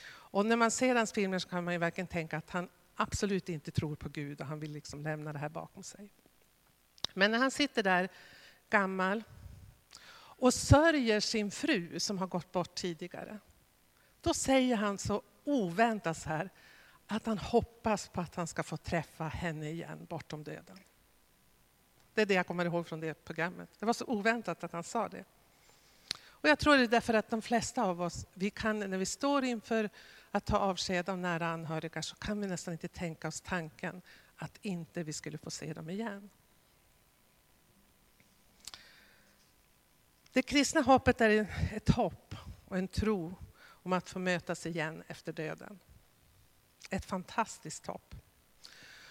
Och 0.08 0.46
när 0.46 0.56
man 0.56 0.70
ser 0.70 0.94
hans 0.94 1.12
filmer 1.12 1.38
så 1.38 1.48
kan 1.48 1.64
man 1.64 1.74
ju 1.74 1.78
verkligen 1.78 2.08
tänka 2.08 2.36
att 2.36 2.50
han 2.50 2.68
absolut 2.94 3.48
inte 3.48 3.70
tror 3.70 3.96
på 3.96 4.08
Gud 4.08 4.40
och 4.40 4.46
han 4.46 4.60
vill 4.60 4.72
liksom 4.72 5.02
lämna 5.02 5.32
det 5.32 5.38
här 5.38 5.48
bakom 5.48 5.82
sig. 5.82 6.12
Men 7.14 7.30
när 7.30 7.38
han 7.38 7.50
sitter 7.50 7.82
där 7.82 8.08
gammal 8.70 9.24
och 10.40 10.54
sörjer 10.54 11.20
sin 11.20 11.50
fru 11.50 12.00
som 12.00 12.18
har 12.18 12.26
gått 12.26 12.52
bort 12.52 12.74
tidigare. 12.74 13.38
Då 14.20 14.34
säger 14.34 14.76
han 14.76 14.98
så 14.98 15.22
oväntat 15.44 16.16
så 16.16 16.29
här 16.29 16.50
att 17.07 17.26
han 17.26 17.38
hoppas 17.38 18.09
på 18.09 18.20
att 18.20 18.35
han 18.35 18.46
ska 18.46 18.62
få 18.62 18.76
träffa 18.76 19.24
henne 19.24 19.70
igen 19.70 20.07
bortom 20.09 20.44
döden. 20.44 20.79
Det 22.14 22.22
är 22.22 22.26
det 22.26 22.35
jag 22.35 22.46
kommer 22.46 22.64
ihåg 22.64 22.87
från 22.87 23.00
det 23.00 23.24
programmet. 23.24 23.68
Det 23.79 23.87
var 23.87 23.92
så 23.92 24.05
oväntat 24.05 24.64
att 24.64 24.72
han 24.72 24.85
sa 24.85 25.09
det. 25.09 25.24
Och 26.22 26.48
jag 26.48 26.59
tror 26.59 26.76
det 26.76 26.83
är 26.83 26.88
därför 26.88 27.14
att 27.14 27.31
de 27.31 27.42
flesta 27.42 27.83
av 27.83 28.03
oss, 28.03 28.26
vi 28.35 28.50
kan, 28.50 28.79
när 28.79 28.98
vi 28.98 29.07
står 29.07 29.44
inför 29.44 29.90
att 30.31 30.44
ta 30.44 30.59
avsked 30.59 31.09
av 31.09 31.18
nära 31.18 31.46
anhöriga 31.46 32.03
så 32.03 32.16
kan 32.16 32.40
vi 32.40 32.46
nästan 32.46 32.72
inte 32.72 32.88
tänka 32.88 33.29
oss 33.29 33.40
tanken 33.40 34.03
att 34.37 34.59
inte 34.62 35.03
vi 35.03 35.12
skulle 35.12 35.38
få 35.38 35.50
se 35.50 35.72
dem 35.72 35.90
igen. 35.90 36.31
Det 40.33 40.42
kristna 40.42 40.81
hoppet 40.81 41.20
är 41.20 41.46
ett 41.72 41.88
hopp 41.88 42.35
och 42.68 42.79
en 42.79 42.88
tro 42.88 43.35
om 43.83 43.93
att 43.93 44.09
få 44.09 44.19
mötas 44.19 44.66
igen 44.66 45.03
efter 45.09 45.33
döden. 45.33 45.79
Ett 46.90 47.05
fantastiskt 47.05 47.87
hopp. 47.87 48.14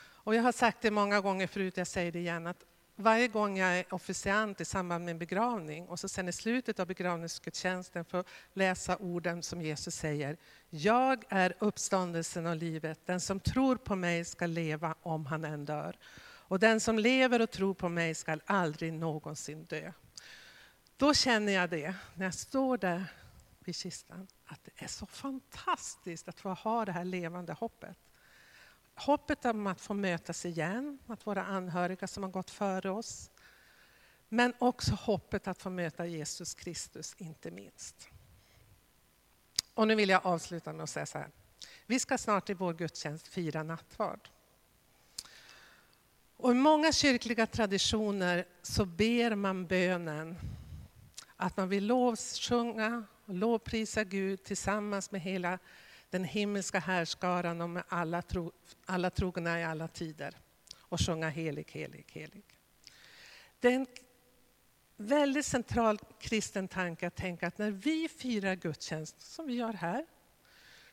Och 0.01 0.35
jag 0.35 0.43
har 0.43 0.51
sagt 0.51 0.81
det 0.81 0.91
många 0.91 1.21
gånger 1.21 1.47
förut, 1.47 1.77
jag 1.77 1.87
säger 1.87 2.11
det 2.11 2.19
igen, 2.19 2.47
att 2.47 2.65
varje 2.95 3.27
gång 3.27 3.57
jag 3.57 3.79
är 3.79 3.93
officiant 3.93 4.61
i 4.61 4.65
samband 4.65 5.05
med 5.05 5.11
en 5.11 5.19
begravning 5.19 5.87
och 5.87 5.99
så 5.99 6.09
sen 6.09 6.29
i 6.29 6.31
slutet 6.31 6.79
av 6.79 6.87
begravningsgudstjänsten 6.87 8.05
får 8.05 8.23
läsa 8.53 8.97
orden 8.97 9.43
som 9.43 9.61
Jesus 9.61 9.95
säger. 9.95 10.37
Jag 10.69 11.23
är 11.29 11.53
uppståndelsen 11.59 12.45
och 12.45 12.55
livet. 12.55 12.99
Den 13.05 13.19
som 13.19 13.39
tror 13.39 13.75
på 13.75 13.95
mig 13.95 14.25
ska 14.25 14.45
leva 14.45 14.95
om 15.01 15.25
han 15.25 15.45
än 15.45 15.65
dör. 15.65 15.97
Och 16.49 16.59
den 16.59 16.79
som 16.79 16.99
lever 16.99 17.41
och 17.41 17.51
tror 17.51 17.73
på 17.73 17.89
mig 17.89 18.15
ska 18.15 18.39
aldrig 18.45 18.93
någonsin 18.93 19.65
dö. 19.65 19.91
Då 20.97 21.13
känner 21.13 21.51
jag 21.51 21.69
det, 21.69 21.95
när 22.15 22.25
jag 22.25 22.33
står 22.33 22.77
där 22.77 23.05
vid 23.59 23.75
kistan, 23.75 24.27
att 24.51 24.63
det 24.63 24.83
är 24.83 24.87
så 24.87 25.05
fantastiskt 25.05 26.27
att 26.27 26.39
få 26.39 26.49
ha 26.49 26.85
det 26.85 26.91
här 26.91 27.05
levande 27.05 27.53
hoppet. 27.53 27.97
Hoppet 28.95 29.45
om 29.45 29.67
att 29.67 29.81
få 29.81 29.93
mötas 29.93 30.45
igen, 30.45 30.99
att 31.07 31.27
våra 31.27 31.45
anhöriga 31.45 32.07
som 32.07 32.23
har 32.23 32.29
gått 32.29 32.49
före 32.49 32.89
oss. 32.89 33.31
Men 34.29 34.53
också 34.59 34.95
hoppet 34.95 35.47
att 35.47 35.61
få 35.61 35.69
möta 35.69 36.05
Jesus 36.05 36.53
Kristus, 36.53 37.15
inte 37.17 37.51
minst. 37.51 38.09
Och 39.73 39.87
nu 39.87 39.95
vill 39.95 40.09
jag 40.09 40.25
avsluta 40.25 40.73
med 40.73 40.83
att 40.83 40.89
säga 40.89 41.05
så 41.05 41.17
här. 41.17 41.29
Vi 41.85 41.99
ska 41.99 42.17
snart 42.17 42.49
i 42.49 42.53
vår 42.53 42.73
gudstjänst 42.73 43.27
fira 43.27 43.63
nattvard. 43.63 44.29
Och 46.37 46.51
I 46.51 46.55
många 46.55 46.91
kyrkliga 46.91 47.47
traditioner 47.47 48.45
så 48.61 48.85
ber 48.85 49.35
man 49.35 49.67
bönen 49.67 50.37
att 51.35 51.57
man 51.57 51.69
vill 51.69 51.85
lovsjunga 51.85 53.03
lovprisa 53.29 54.03
Gud 54.03 54.43
tillsammans 54.43 55.11
med 55.11 55.21
hela 55.21 55.59
den 56.09 56.23
himmelska 56.23 56.79
härskaran 56.79 57.61
och 57.61 57.69
med 57.69 57.83
alla, 57.87 58.21
tro, 58.21 58.51
alla 58.85 59.09
trogna 59.09 59.59
i 59.59 59.63
alla 59.63 59.87
tider 59.87 60.35
och 60.79 60.99
sjunga 60.99 61.29
helig, 61.29 61.71
helig, 61.71 62.05
helig. 62.11 62.43
Det 63.59 63.67
är 63.67 63.75
en 63.75 63.87
väldigt 64.97 65.45
central 65.45 65.99
kristen 66.19 66.67
tanke 66.67 67.07
att 67.07 67.15
tänka 67.15 67.47
att 67.47 67.57
när 67.57 67.71
vi 67.71 68.09
firar 68.09 68.55
gudstjänst, 68.55 69.21
som 69.21 69.47
vi 69.47 69.53
gör 69.53 69.73
här, 69.73 70.05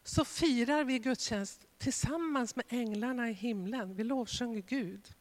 så 0.03 0.25
firar 0.25 0.85
vi 0.85 0.99
gudstjänst 0.99 1.67
tillsammans 1.79 2.57
med 2.57 2.65
änglarna 2.69 3.31
i 3.31 3.33
himlen. 3.33 3.95
Vi 3.95 4.05
lovsjunger 4.05 4.61
Gud 4.61 5.15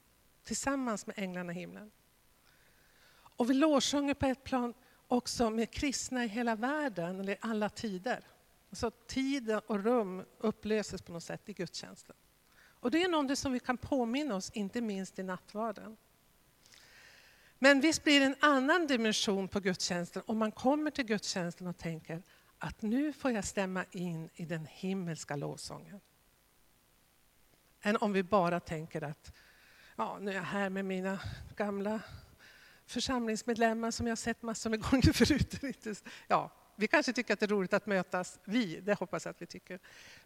tillsammans 0.44 1.08
med 1.08 1.20
änglarna 1.20 1.52
i 1.52 1.56
himlen. 1.56 1.92
Och 3.38 3.50
vi 3.50 3.54
lovsjunger 3.54 4.14
på 4.14 4.26
ett 4.26 4.44
plan 4.44 4.74
också 5.08 5.50
med 5.50 5.72
kristna 5.72 6.26
i 6.26 6.28
hela 6.28 6.56
världen, 6.56 7.20
eller 7.20 7.34
i 7.34 7.38
alla 7.42 7.70
tider. 7.70 8.24
Alltså 8.70 8.92
tid 8.92 9.60
och 9.68 9.84
rum 9.84 10.26
upplöses 10.38 11.02
på 11.02 11.12
något 11.12 11.24
sätt 11.24 11.50
i 11.50 11.54
gudstjänsten. 11.54 12.16
Och 12.58 12.92
det 12.92 13.04
är 13.04 13.10
något 13.10 13.40
som 13.40 13.52
vi 13.52 13.60
kan 13.60 13.78
påminna 13.78 14.36
oss, 14.36 14.50
inte 14.50 14.82
minst 14.82 15.20
i 15.20 15.24
nattvarden. 15.24 15.98
Men 17.60 17.82
visst 17.82 18.04
blir 18.04 18.20
det 18.20 18.26
en 18.26 18.36
annan 18.40 18.88
dimension 18.88 19.48
på 19.48 19.60
gudstjänsten 19.60 20.24
om 20.26 20.38
man 20.38 20.52
kommer 20.52 20.92
till 20.92 21.06
gudstjänsten 21.06 21.68
och 21.68 21.78
tänker 21.78 22.24
att 22.58 22.82
nu 22.82 23.14
får 23.14 23.32
jag 23.32 23.46
stämma 23.46 23.86
in 23.92 24.30
i 24.34 24.46
den 24.46 24.66
himmelska 24.66 25.36
lovsången. 25.36 26.02
Än 27.82 27.98
om 27.98 28.14
vi 28.14 28.24
bara 28.24 28.60
tänker 28.60 29.04
att 29.04 29.34
ja, 29.96 30.18
nu 30.22 30.32
är 30.32 30.36
jag 30.36 30.44
här 30.44 30.70
med 30.70 30.86
mina 30.86 31.20
gamla 31.56 32.00
församlingsmedlemmar 32.86 33.92
som 33.92 34.08
jag 34.08 34.18
sett 34.18 34.42
massor 34.42 34.70
med 34.70 34.82
gånger 34.82 35.14
förut. 35.26 36.04
Ja, 36.28 36.52
vi 36.76 36.88
kanske 36.88 37.14
tycker 37.14 37.34
att 37.34 37.40
det 37.40 37.46
är 37.46 37.48
roligt 37.48 37.74
att 37.74 37.86
mötas, 37.86 38.40
vi, 38.46 38.80
det 38.80 39.00
hoppas 39.00 39.26
jag 39.26 39.32
att 39.32 39.42
vi 39.42 39.46
tycker. 39.46 39.80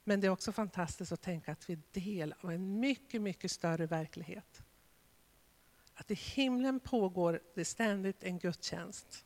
Men 0.04 0.22
det 0.22 0.28
är 0.28 0.32
också 0.32 0.52
fantastiskt 0.52 1.12
att 1.12 1.22
tänka 1.22 1.52
att 1.52 1.70
vi 1.70 1.74
är 1.74 1.82
del 1.92 2.36
av 2.42 2.52
en 2.52 2.80
mycket, 2.80 3.22
mycket 3.22 3.52
större 3.52 3.86
verklighet. 3.86 4.64
Att 5.94 6.12
i 6.12 6.14
himlen 6.14 6.80
pågår 6.80 7.40
det 7.56 7.66
ständigt 7.66 8.24
en 8.24 8.40
gudstjänst 8.40 9.26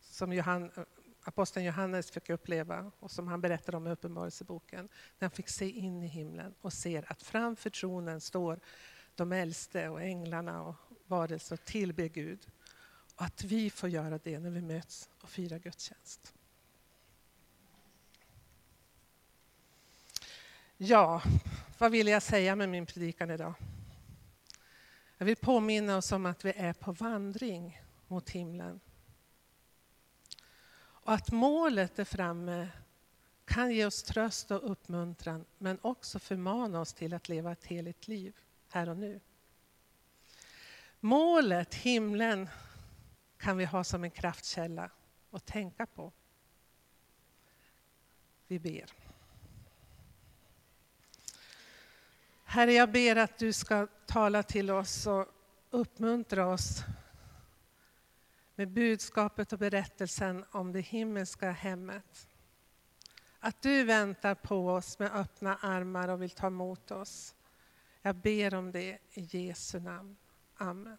som 0.00 0.32
Johan, 0.32 0.64
eh, 0.76 0.84
aposteln 1.24 1.66
Johannes 1.66 2.10
fick 2.10 2.30
uppleva 2.30 2.92
och 2.98 3.10
som 3.10 3.28
han 3.28 3.40
berättar 3.40 3.74
om 3.74 3.86
i 3.86 3.90
Uppenbarelseboken. 3.90 4.88
När 5.18 5.28
han 5.28 5.30
fick 5.30 5.48
se 5.48 5.70
in 5.70 6.02
i 6.02 6.06
himlen 6.06 6.54
och 6.60 6.72
ser 6.72 7.12
att 7.12 7.22
framför 7.22 7.70
tronen 7.70 8.20
står 8.20 8.60
de 9.14 9.32
äldste 9.32 9.88
och 9.88 10.02
änglarna 10.02 10.62
och 10.62 10.76
varelser 11.06 11.54
och 11.54 11.64
tillbe 11.64 12.08
Gud. 12.08 12.46
Och 13.16 13.22
att 13.22 13.44
vi 13.44 13.70
får 13.70 13.88
göra 13.88 14.18
det 14.18 14.38
när 14.38 14.50
vi 14.50 14.62
möts 14.62 15.08
och 15.22 15.28
firar 15.28 15.58
gudstjänst. 15.58 16.34
Ja, 20.76 21.22
vad 21.78 21.90
vill 21.90 22.08
jag 22.08 22.22
säga 22.22 22.56
med 22.56 22.68
min 22.68 22.86
predikan 22.86 23.30
idag? 23.30 23.54
Jag 25.18 25.26
vill 25.26 25.36
påminna 25.36 25.96
oss 25.96 26.12
om 26.12 26.26
att 26.26 26.44
vi 26.44 26.52
är 26.56 26.72
på 26.72 26.92
vandring 26.92 27.82
mot 28.08 28.30
himlen. 28.30 28.80
Och 30.76 31.12
att 31.12 31.32
målet 31.32 31.98
är 31.98 32.04
framme 32.04 32.68
kan 33.44 33.72
ge 33.72 33.86
oss 33.86 34.02
tröst 34.02 34.50
och 34.50 34.70
uppmuntran 34.70 35.44
men 35.58 35.78
också 35.82 36.18
förmana 36.18 36.80
oss 36.80 36.92
till 36.92 37.14
att 37.14 37.28
leva 37.28 37.52
ett 37.52 37.64
heligt 37.64 38.08
liv 38.08 38.36
här 38.68 38.88
och 38.88 38.96
nu. 38.96 39.20
Målet, 41.04 41.74
himlen, 41.74 42.48
kan 43.38 43.56
vi 43.56 43.64
ha 43.64 43.84
som 43.84 44.04
en 44.04 44.10
kraftkälla 44.10 44.90
att 45.30 45.46
tänka 45.46 45.86
på. 45.86 46.12
Vi 48.46 48.58
ber. 48.58 48.90
Herre, 52.44 52.72
jag 52.72 52.92
ber 52.92 53.16
att 53.16 53.38
du 53.38 53.52
ska 53.52 53.86
tala 54.06 54.42
till 54.42 54.70
oss 54.70 55.06
och 55.06 55.26
uppmuntra 55.70 56.46
oss 56.46 56.82
med 58.54 58.68
budskapet 58.68 59.52
och 59.52 59.58
berättelsen 59.58 60.44
om 60.50 60.72
det 60.72 60.80
himmelska 60.80 61.50
hemmet. 61.50 62.28
Att 63.38 63.62
du 63.62 63.84
väntar 63.84 64.34
på 64.34 64.68
oss 64.68 64.98
med 64.98 65.12
öppna 65.12 65.56
armar 65.56 66.08
och 66.08 66.22
vill 66.22 66.30
ta 66.30 66.46
emot 66.46 66.90
oss. 66.90 67.34
Jag 68.02 68.16
ber 68.16 68.54
om 68.54 68.72
det 68.72 68.98
i 69.10 69.20
Jesu 69.20 69.80
namn. 69.80 70.16
Amen. 70.60 70.98